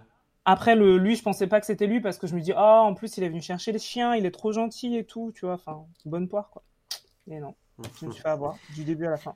[0.50, 2.82] Après, le, lui, je pensais pas que c'était lui parce que je me dis, ah,
[2.82, 5.45] en plus, il est venu chercher les chiens, il est trop gentil et tout, tu
[5.45, 5.56] vois.
[5.56, 6.64] Enfin, bonne poire, quoi.
[7.28, 7.54] Mais non,
[8.00, 9.36] je me suis fait avoir du début à la fin.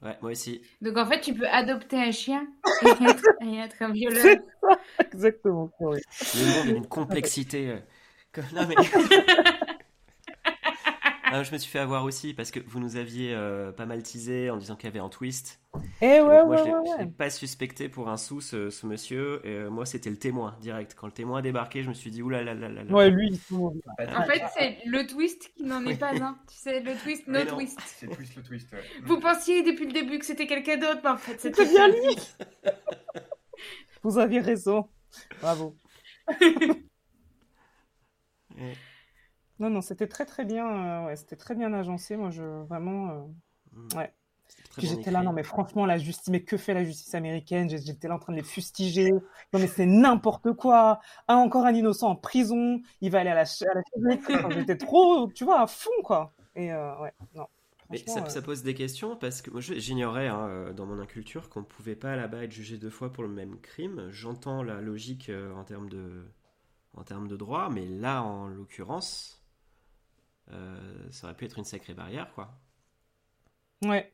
[0.00, 0.62] Ouais, moi aussi.
[0.80, 2.46] Donc, en fait, tu peux adopter un chien
[2.82, 4.24] et être, et être un violeur.
[4.62, 4.78] Ça,
[5.12, 5.70] exactement.
[5.78, 6.04] c'est horrible.
[6.34, 7.68] Le monde d'une complexité.
[7.68, 7.78] euh,
[8.32, 8.74] que- Non, mais.
[11.30, 14.02] Ah, je me suis fait avoir aussi parce que vous nous aviez euh, pas mal
[14.02, 15.60] teasé en disant qu'il y avait un twist.
[16.00, 17.06] Eh Et ouais, donc, moi, ouais, je l'ai- ouais, ouais.
[17.06, 19.40] pas suspecté pour un sou, ce, ce monsieur.
[19.44, 20.94] Et, euh, moi, c'était le témoin, direct.
[20.98, 22.54] Quand le témoin a débarqué, je me suis dit, oulala.
[22.54, 23.80] Là, là, là, Ouais, lui, il se mauvais.
[24.16, 26.38] En fait, c'est le twist qui n'en est pas un.
[26.48, 27.78] Tu sais, le twist, no twist.
[27.84, 28.72] C'est plus le twist.
[28.72, 28.78] ouais.
[29.04, 31.88] Vous pensiez depuis le début que c'était quelqu'un d'autre, mais en fait, c'était C'est bien
[31.88, 32.16] lui.
[34.02, 34.88] Vous aviez raison.
[35.42, 35.76] Bravo.
[39.58, 41.02] Non, non, c'était très très bien.
[41.04, 42.16] euh, ouais, c'était très bien agencé.
[42.16, 43.10] Moi, je vraiment.
[43.10, 43.22] euh,
[43.72, 43.96] Mm.
[43.98, 44.14] Ouais.
[44.78, 47.68] Puis j'étais là, non mais franchement, la justice, mais que fait la justice américaine?
[47.70, 49.10] J'étais là en train de les fustiger.
[49.12, 51.00] Non mais c'est n'importe quoi.
[51.28, 52.80] Ah, encore un innocent en prison.
[53.02, 54.20] Il va aller à la, ch- à la chirurgie.
[54.46, 56.34] Enfin, J'étais trop, tu vois, à fond quoi.
[56.56, 57.46] Et euh, ouais, non.
[57.90, 61.60] Mais ça, ça pose des questions parce que moi j'ignorais hein, dans mon inculture qu'on
[61.60, 64.08] ne pouvait pas là-bas être jugé deux fois pour le même crime.
[64.10, 66.24] J'entends la logique en termes de
[66.94, 69.37] en termes de droit, mais là en l'occurrence,
[71.10, 72.50] ça aurait pu être une sacrée barrière quoi.
[73.84, 74.12] Ouais.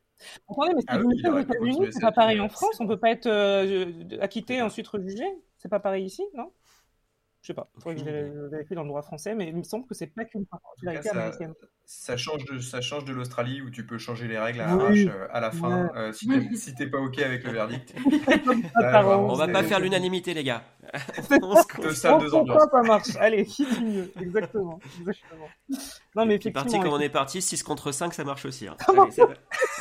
[0.48, 0.98] Attendez, mais c'est Ah
[1.60, 2.76] oui, c'est pas pareil en euh, France.
[2.80, 5.24] On peut pas être euh, acquitté et ensuite rejugé.
[5.58, 6.52] C'est pas pareil ici, non?
[7.44, 7.68] Je sais pas.
[7.74, 10.24] Faudrait que je vérifie dans le droit français, mais il me semble que c'est pas
[10.24, 11.52] qu'une particularité ça- américaine.
[11.84, 15.04] Ça change de, ça change de l'Australie où tu peux changer les règles à l'arrache
[15.06, 15.90] euh, à la fin Ouais.
[15.94, 17.94] euh, si t'es si pas ok avec le verdict.
[17.94, 18.38] Là,
[18.92, 19.28] par vraiment.
[19.30, 20.64] On va pas faire l'unanimité les gars.
[21.42, 22.70] On se Deux salles, deux Pourquoi ambiances.
[22.70, 24.80] ça marche Allez, qui dit mieux Exactement.
[25.00, 25.48] exactement.
[26.16, 28.66] Non, mais parti comme on est parti, 6 contre 5 ça marche aussi.
[28.66, 28.76] Hein.
[28.88, 29.26] Allez,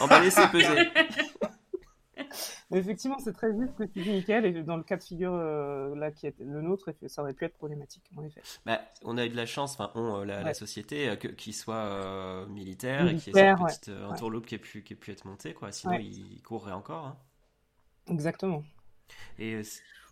[0.01, 0.89] Emballé c'est pesé.
[2.71, 5.03] Mais effectivement, c'est très juste ce que tu dis, Michael, et dans le cas de
[5.03, 8.43] figure euh, là qui est le nôtre, ça aurait pu être problématique, en effet.
[8.65, 11.75] Bah, on a eu de la chance, enfin, on, euh, la, société, euh, qu'il soit
[11.75, 13.65] euh, militaire, et qu'il y ait cette ouais.
[13.65, 14.03] petite Ouais.
[14.05, 15.71] entourloupe qui ait pu, qui pu être montée, quoi.
[15.71, 16.03] Sinon, Ouais.
[16.03, 17.05] il courrait encore.
[17.07, 17.17] hein.
[18.07, 18.63] Exactement.
[19.39, 19.63] Et euh,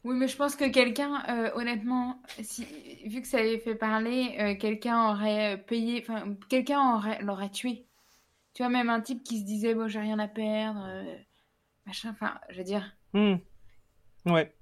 [0.03, 2.65] Oui, mais je pense que quelqu'un, euh, honnêtement, si,
[3.05, 7.85] vu que ça avait fait parler, euh, quelqu'un aurait payé, enfin, quelqu'un aurait, l'aurait tué.
[8.53, 11.15] Tu vois, même un type qui se disait, bon, j'ai rien à perdre, euh,
[11.85, 13.35] machin, enfin, je veux dire, Hmm.
[14.25, 14.53] Ouais.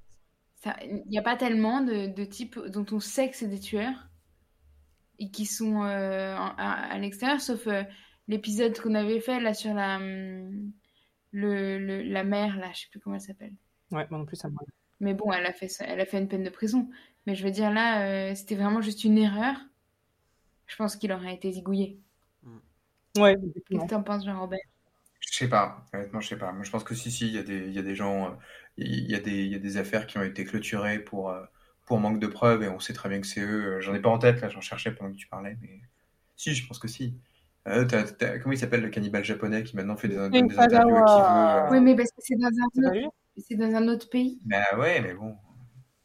[0.82, 4.10] il n'y a pas tellement de, de types dont on sait que c'est des tueurs
[5.20, 7.84] et qui sont euh, en- à, à l'extérieur, sauf euh,
[8.28, 10.72] l'épisode qu'on avait fait là sur la, hum,
[11.32, 13.54] le, le- la mère, là, je sais plus comment elle s'appelle.
[13.92, 14.56] Ouais, moi non plus, ça me.
[15.00, 16.90] Mais bon, elle a fait, elle a fait une peine de prison.
[17.26, 19.56] Mais je veux dire, là, euh, c'était vraiment juste une erreur.
[20.68, 22.00] Je pense qu'il aurait été zigouillé.
[23.18, 23.36] Ouais,
[23.68, 24.60] Qu'est-ce que t'en penses, Jean-Robert?
[24.64, 24.79] Je
[25.40, 26.52] sais pas, honnêtement, je sais pas.
[26.52, 28.28] Moi, je pense que si, si, il y a des, il y a des gens,
[28.28, 28.32] euh,
[28.78, 31.44] il y a des, il y a des affaires qui ont été clôturées pour, euh,
[31.86, 33.78] pour manque de preuves et on sait très bien que c'est eux.
[33.78, 35.82] Euh, J'en ai pas en tête, là, j'en cherchais pendant que tu parlais, mais
[36.36, 37.16] si, je pense que si.
[37.68, 37.86] Euh,
[38.42, 41.68] comment il s'appelle le cannibale japonais qui maintenant fait des, des interviews à qui veut
[41.68, 44.40] euh, Oui, mais parce que c'est dans, dans un autre pays.
[44.46, 45.36] Bah ouais, mais bon,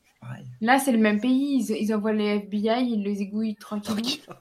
[0.05, 0.45] c'est pareil.
[0.61, 1.59] Là, c'est le même pays.
[1.61, 4.35] Ils, ils envoient les FBI, ils les zigouillent tranquillement.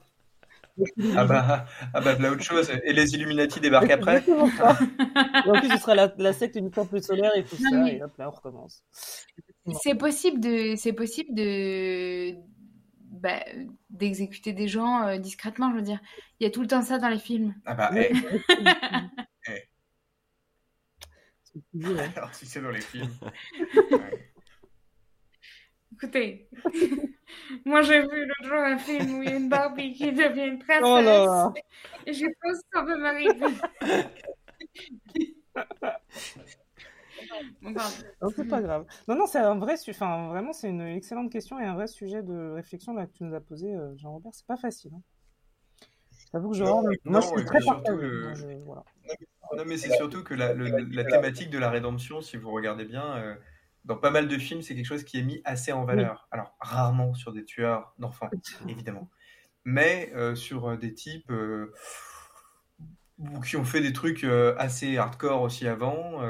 [1.16, 2.72] Ah bah, ah bah, de la autre chose.
[2.84, 7.32] Et les Illuminati débarquent après en plus, ce sera la, la secte du temple solaire
[7.36, 8.84] et tout Non, ça, mais- et hop là, on recommence.
[9.84, 12.34] C'est possible de, c'est possible de,
[13.12, 13.44] bah,
[13.90, 15.72] d'exécuter des gens euh, discrètement.
[15.72, 16.00] Je veux dire,
[16.40, 17.54] il y a tout le temps ça dans les films.
[17.66, 18.06] Ah bah, Oui.
[19.48, 19.70] eh,
[21.44, 22.12] C'est toujours, hein.
[22.16, 23.12] alors si c'est dans les films.
[23.92, 24.33] Ouais.
[26.04, 26.49] Écoutez,
[27.66, 30.47] moi j'ai vu l'autre jour un film où il y a une Barbie qui devient
[30.47, 30.84] une princesse.
[30.84, 31.54] Oh là là.
[32.06, 33.56] Et je pense que ça peut m'arriver.
[37.62, 37.82] Non,
[38.36, 38.86] c'est pas grave.
[39.08, 39.95] Non, non, c'est un vrai sujet.
[39.95, 43.24] Enfin, vraiment, c'est une excellente question et un vrai sujet de réflexion là, que tu
[43.24, 44.32] nous as posé, euh, Jean-Robert.
[44.34, 44.91] C'est pas facile.
[44.93, 45.01] Hein.
[46.34, 48.84] J'avoue que je Non, non, Moi, je et suis très euh, Moi, je- voilà.
[49.56, 52.86] Non, mais c'est surtout que la, le- la thématique de la rédemption, si vous regardez
[52.86, 53.36] bien, euh,
[53.86, 56.28] dans pas mal de films, c'est quelque chose qui est mis assez en valeur.
[56.32, 58.30] Alors, rarement sur des tueurs d'enfants,
[58.68, 59.10] évidemment.
[59.66, 61.74] Mais euh, sur euh, des types euh,
[63.46, 66.22] qui ont fait des trucs euh, assez hardcore aussi avant,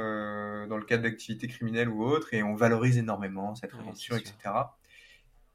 [0.68, 4.16] dans le cadre d'activités criminelles ou autres, et on valorise énormément cette c'est sûr.
[4.16, 4.36] etc.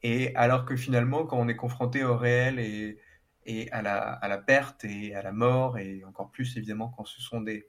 [0.02, 2.98] Et alors que finalement, quand on est confronté au réel et,
[3.46, 7.04] et à, la, à la perte et à la mort, et encore plus évidemment quand
[7.04, 7.68] ce sont des,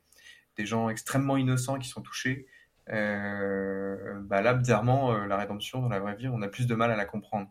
[0.56, 2.48] des gens extrêmement innocents qui sont touchés,
[2.92, 6.76] euh, bah là, bizarrement, euh, la rédemption dans la vraie vie, on a plus de
[6.76, 7.50] mal à la comprendre.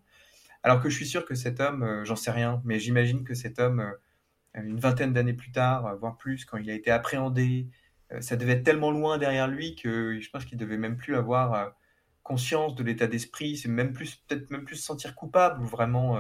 [0.63, 3.35] Alors que je suis sûr que cet homme, euh, j'en sais rien, mais j'imagine que
[3.35, 3.93] cet homme,
[4.55, 7.69] une vingtaine d'années plus tard, voire plus, quand il a été appréhendé,
[8.21, 11.77] ça devait être tellement loin derrière lui que je pense qu'il devait même plus avoir
[12.23, 16.19] conscience de l'état d'esprit, c'est même plus peut-être même plus se sentir coupable ou vraiment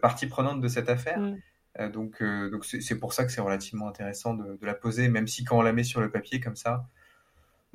[0.00, 1.20] partie prenante de cette affaire.
[1.20, 1.90] Mm.
[1.92, 5.28] Donc donc c'est c'est pour ça que c'est relativement intéressant de, de la poser, même
[5.28, 6.88] si quand on la met sur le papier comme ça,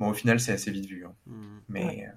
[0.00, 1.06] bon au final c'est assez vite vu.
[1.06, 1.14] hein.
[1.26, 1.60] Hmm.
[1.68, 2.06] Mais Ouais.
[2.08, 2.12] euh,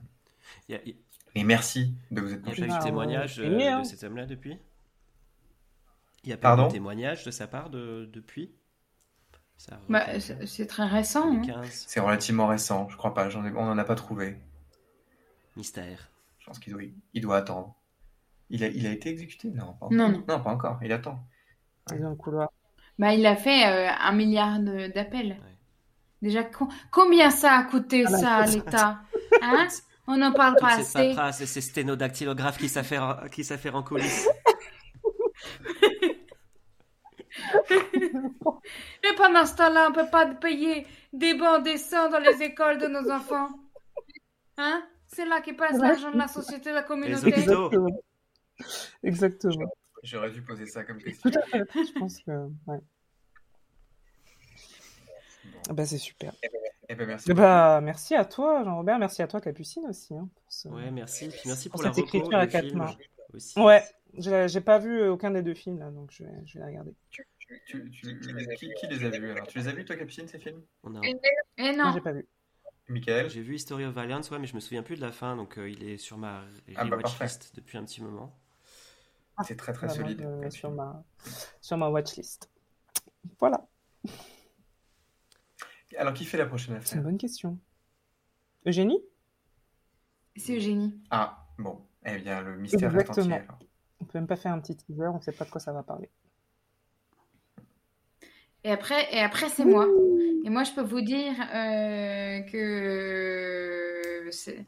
[0.70, 0.96] Il y a, il
[1.36, 2.80] mais merci de vous être y a penché pas eu de ouais.
[2.84, 3.82] témoignage euh, Aimé, hein.
[3.82, 4.60] de cet homme-là depuis?
[6.24, 8.52] Il n'y a pas Pardon eu de témoignage de sa part de, depuis?
[9.58, 10.06] Ça Bah,
[10.46, 11.28] c'est très récent.
[11.30, 11.32] hein.
[11.36, 11.86] 2015.
[11.88, 13.30] C'est relativement récent, je crois pas.
[13.30, 14.38] J'en ai, on n'en a pas trouvé.
[15.56, 16.10] Mystère.
[16.40, 16.82] Je pense qu'il doit,
[17.14, 17.76] il doit attendre.
[18.50, 19.50] Il a, il a été exécuté?
[19.52, 19.92] Non, pas encore.
[19.92, 20.24] Non, non.
[20.28, 20.80] Non, pas encore.
[20.84, 21.26] Il attend.
[21.92, 22.50] Il est dans le couloir.
[23.00, 25.32] Bah, il a fait euh, un milliard de- d'appels.
[25.44, 25.53] Ouais.
[26.24, 29.00] Déjà, co- combien ça a coûté Ah, la ça à l'État?
[29.42, 29.68] Hein?
[30.08, 31.14] On n'en parle pas assez.
[31.42, 33.44] et ces sténodactylographes qui s'affairent qui
[33.76, 34.28] en coulisses.
[39.04, 42.88] Et pendant ce temps-là, on peut pas payer des bancs décents dans les écoles de
[42.88, 43.50] nos enfants.
[44.58, 44.82] Hein?
[45.08, 47.28] C'est là qu'est passe l'argent de la société, de la communauté.
[47.28, 48.02] Exactement.
[49.04, 49.70] Exactement.
[50.04, 51.30] J'aurais dû poser ça comme question.
[51.30, 51.64] Tout à fait.
[51.76, 52.32] Je pense que.
[52.68, 52.80] Ouais.
[55.70, 56.34] Ah bah, c'est super.
[56.90, 57.32] Eh ben, merci.
[57.32, 59.00] Eh bah, merci à toi, Jean-Robert.
[59.00, 60.14] Merci à toi, Capucine aussi.
[60.16, 61.30] hein, pour ce- Ouais, merci.
[61.30, 62.96] Puis merci pour, Pour la cette reco, écriture à quatre mains.
[63.34, 63.58] aussi.
[63.60, 63.84] Ouais,
[64.18, 66.72] j'ai j'ai pas vu aucun des deux films là, donc je vais, je vais les
[66.72, 66.94] regarder.
[67.10, 67.26] Tu-
[67.68, 69.48] tu- qui, qui les a vus alors?
[69.48, 70.62] Tu les as vus, toi, Capucine, ces films?
[70.84, 71.92] On a- Eh Moi, non.
[71.94, 72.28] j'ai pas vu.
[72.90, 73.30] Michael?
[73.30, 75.58] J'ai vu History of Violence, ouais, mais je me souviens plus de la fin, donc
[75.58, 76.44] euh, il est sur ma
[76.76, 77.24] Ah bah, rewatch parfait.
[77.26, 78.38] list depuis un petit moment.
[79.46, 80.22] C'est très très moi, solide.
[80.22, 81.04] comme sur ma
[81.62, 82.50] sur ma watchlist.
[83.40, 83.66] Voilà,
[85.98, 87.60] Alors, qui fait la prochaine c'est une affaire bonne question.
[88.66, 89.02] Eugénie?
[90.36, 91.00] C'est Eugénie.
[91.12, 91.86] Ah, bon.
[92.06, 93.26] Eh bien, le mystère Exactement.
[93.36, 93.46] entier.
[93.48, 93.60] alors.
[94.02, 95.84] On peut même pas faire un petit teaser, on sait pas de quoi ça va
[95.84, 96.10] parler.
[98.66, 99.86] Et après, et après c'est moi.
[100.46, 104.66] Et moi, je peux vous dire euh, que c'est-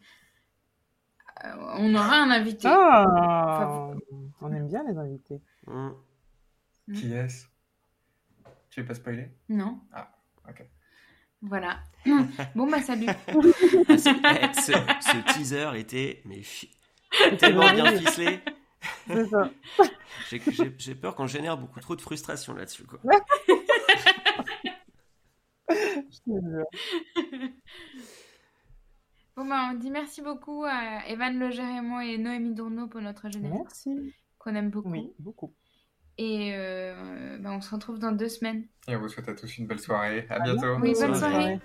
[1.43, 2.67] euh, on aura un invité.
[2.69, 3.91] Ah,
[4.41, 5.41] on aime bien les invités.
[5.67, 5.91] Hmm.
[6.93, 7.47] Qui est-ce?
[8.69, 9.30] Tu veux pas spoiler?
[9.49, 9.80] Non.
[10.47, 10.65] Ok.
[11.47, 11.79] Voilà.
[12.55, 13.07] Bon, bah, salut.
[13.07, 14.71] Ah, ce, eh, ce-
[15.11, 16.41] ce teaser était mais
[17.37, 18.39] tellement bien ficelé.
[19.07, 19.49] C'est ça.
[20.77, 22.83] J'ai- peur qu'on génère beaucoup trop de frustration là-dessus.
[22.85, 22.99] quoi.
[25.69, 26.65] Je te jure.
[29.35, 33.29] Bon, bah, on dit merci beaucoup à Evan Le Gérémont et Noémie Dourneau pour notre
[33.29, 34.13] générique, Merci.
[34.37, 34.89] qu'on aime beaucoup.
[34.91, 35.53] Oui, beaucoup.
[36.18, 38.63] Et euh, bah, on se retrouve dans deux semaines.
[38.88, 40.26] Et on vous souhaite à tous une belle soirée.
[40.30, 40.76] À bientôt.
[40.82, 41.59] Oui, bonne soirée.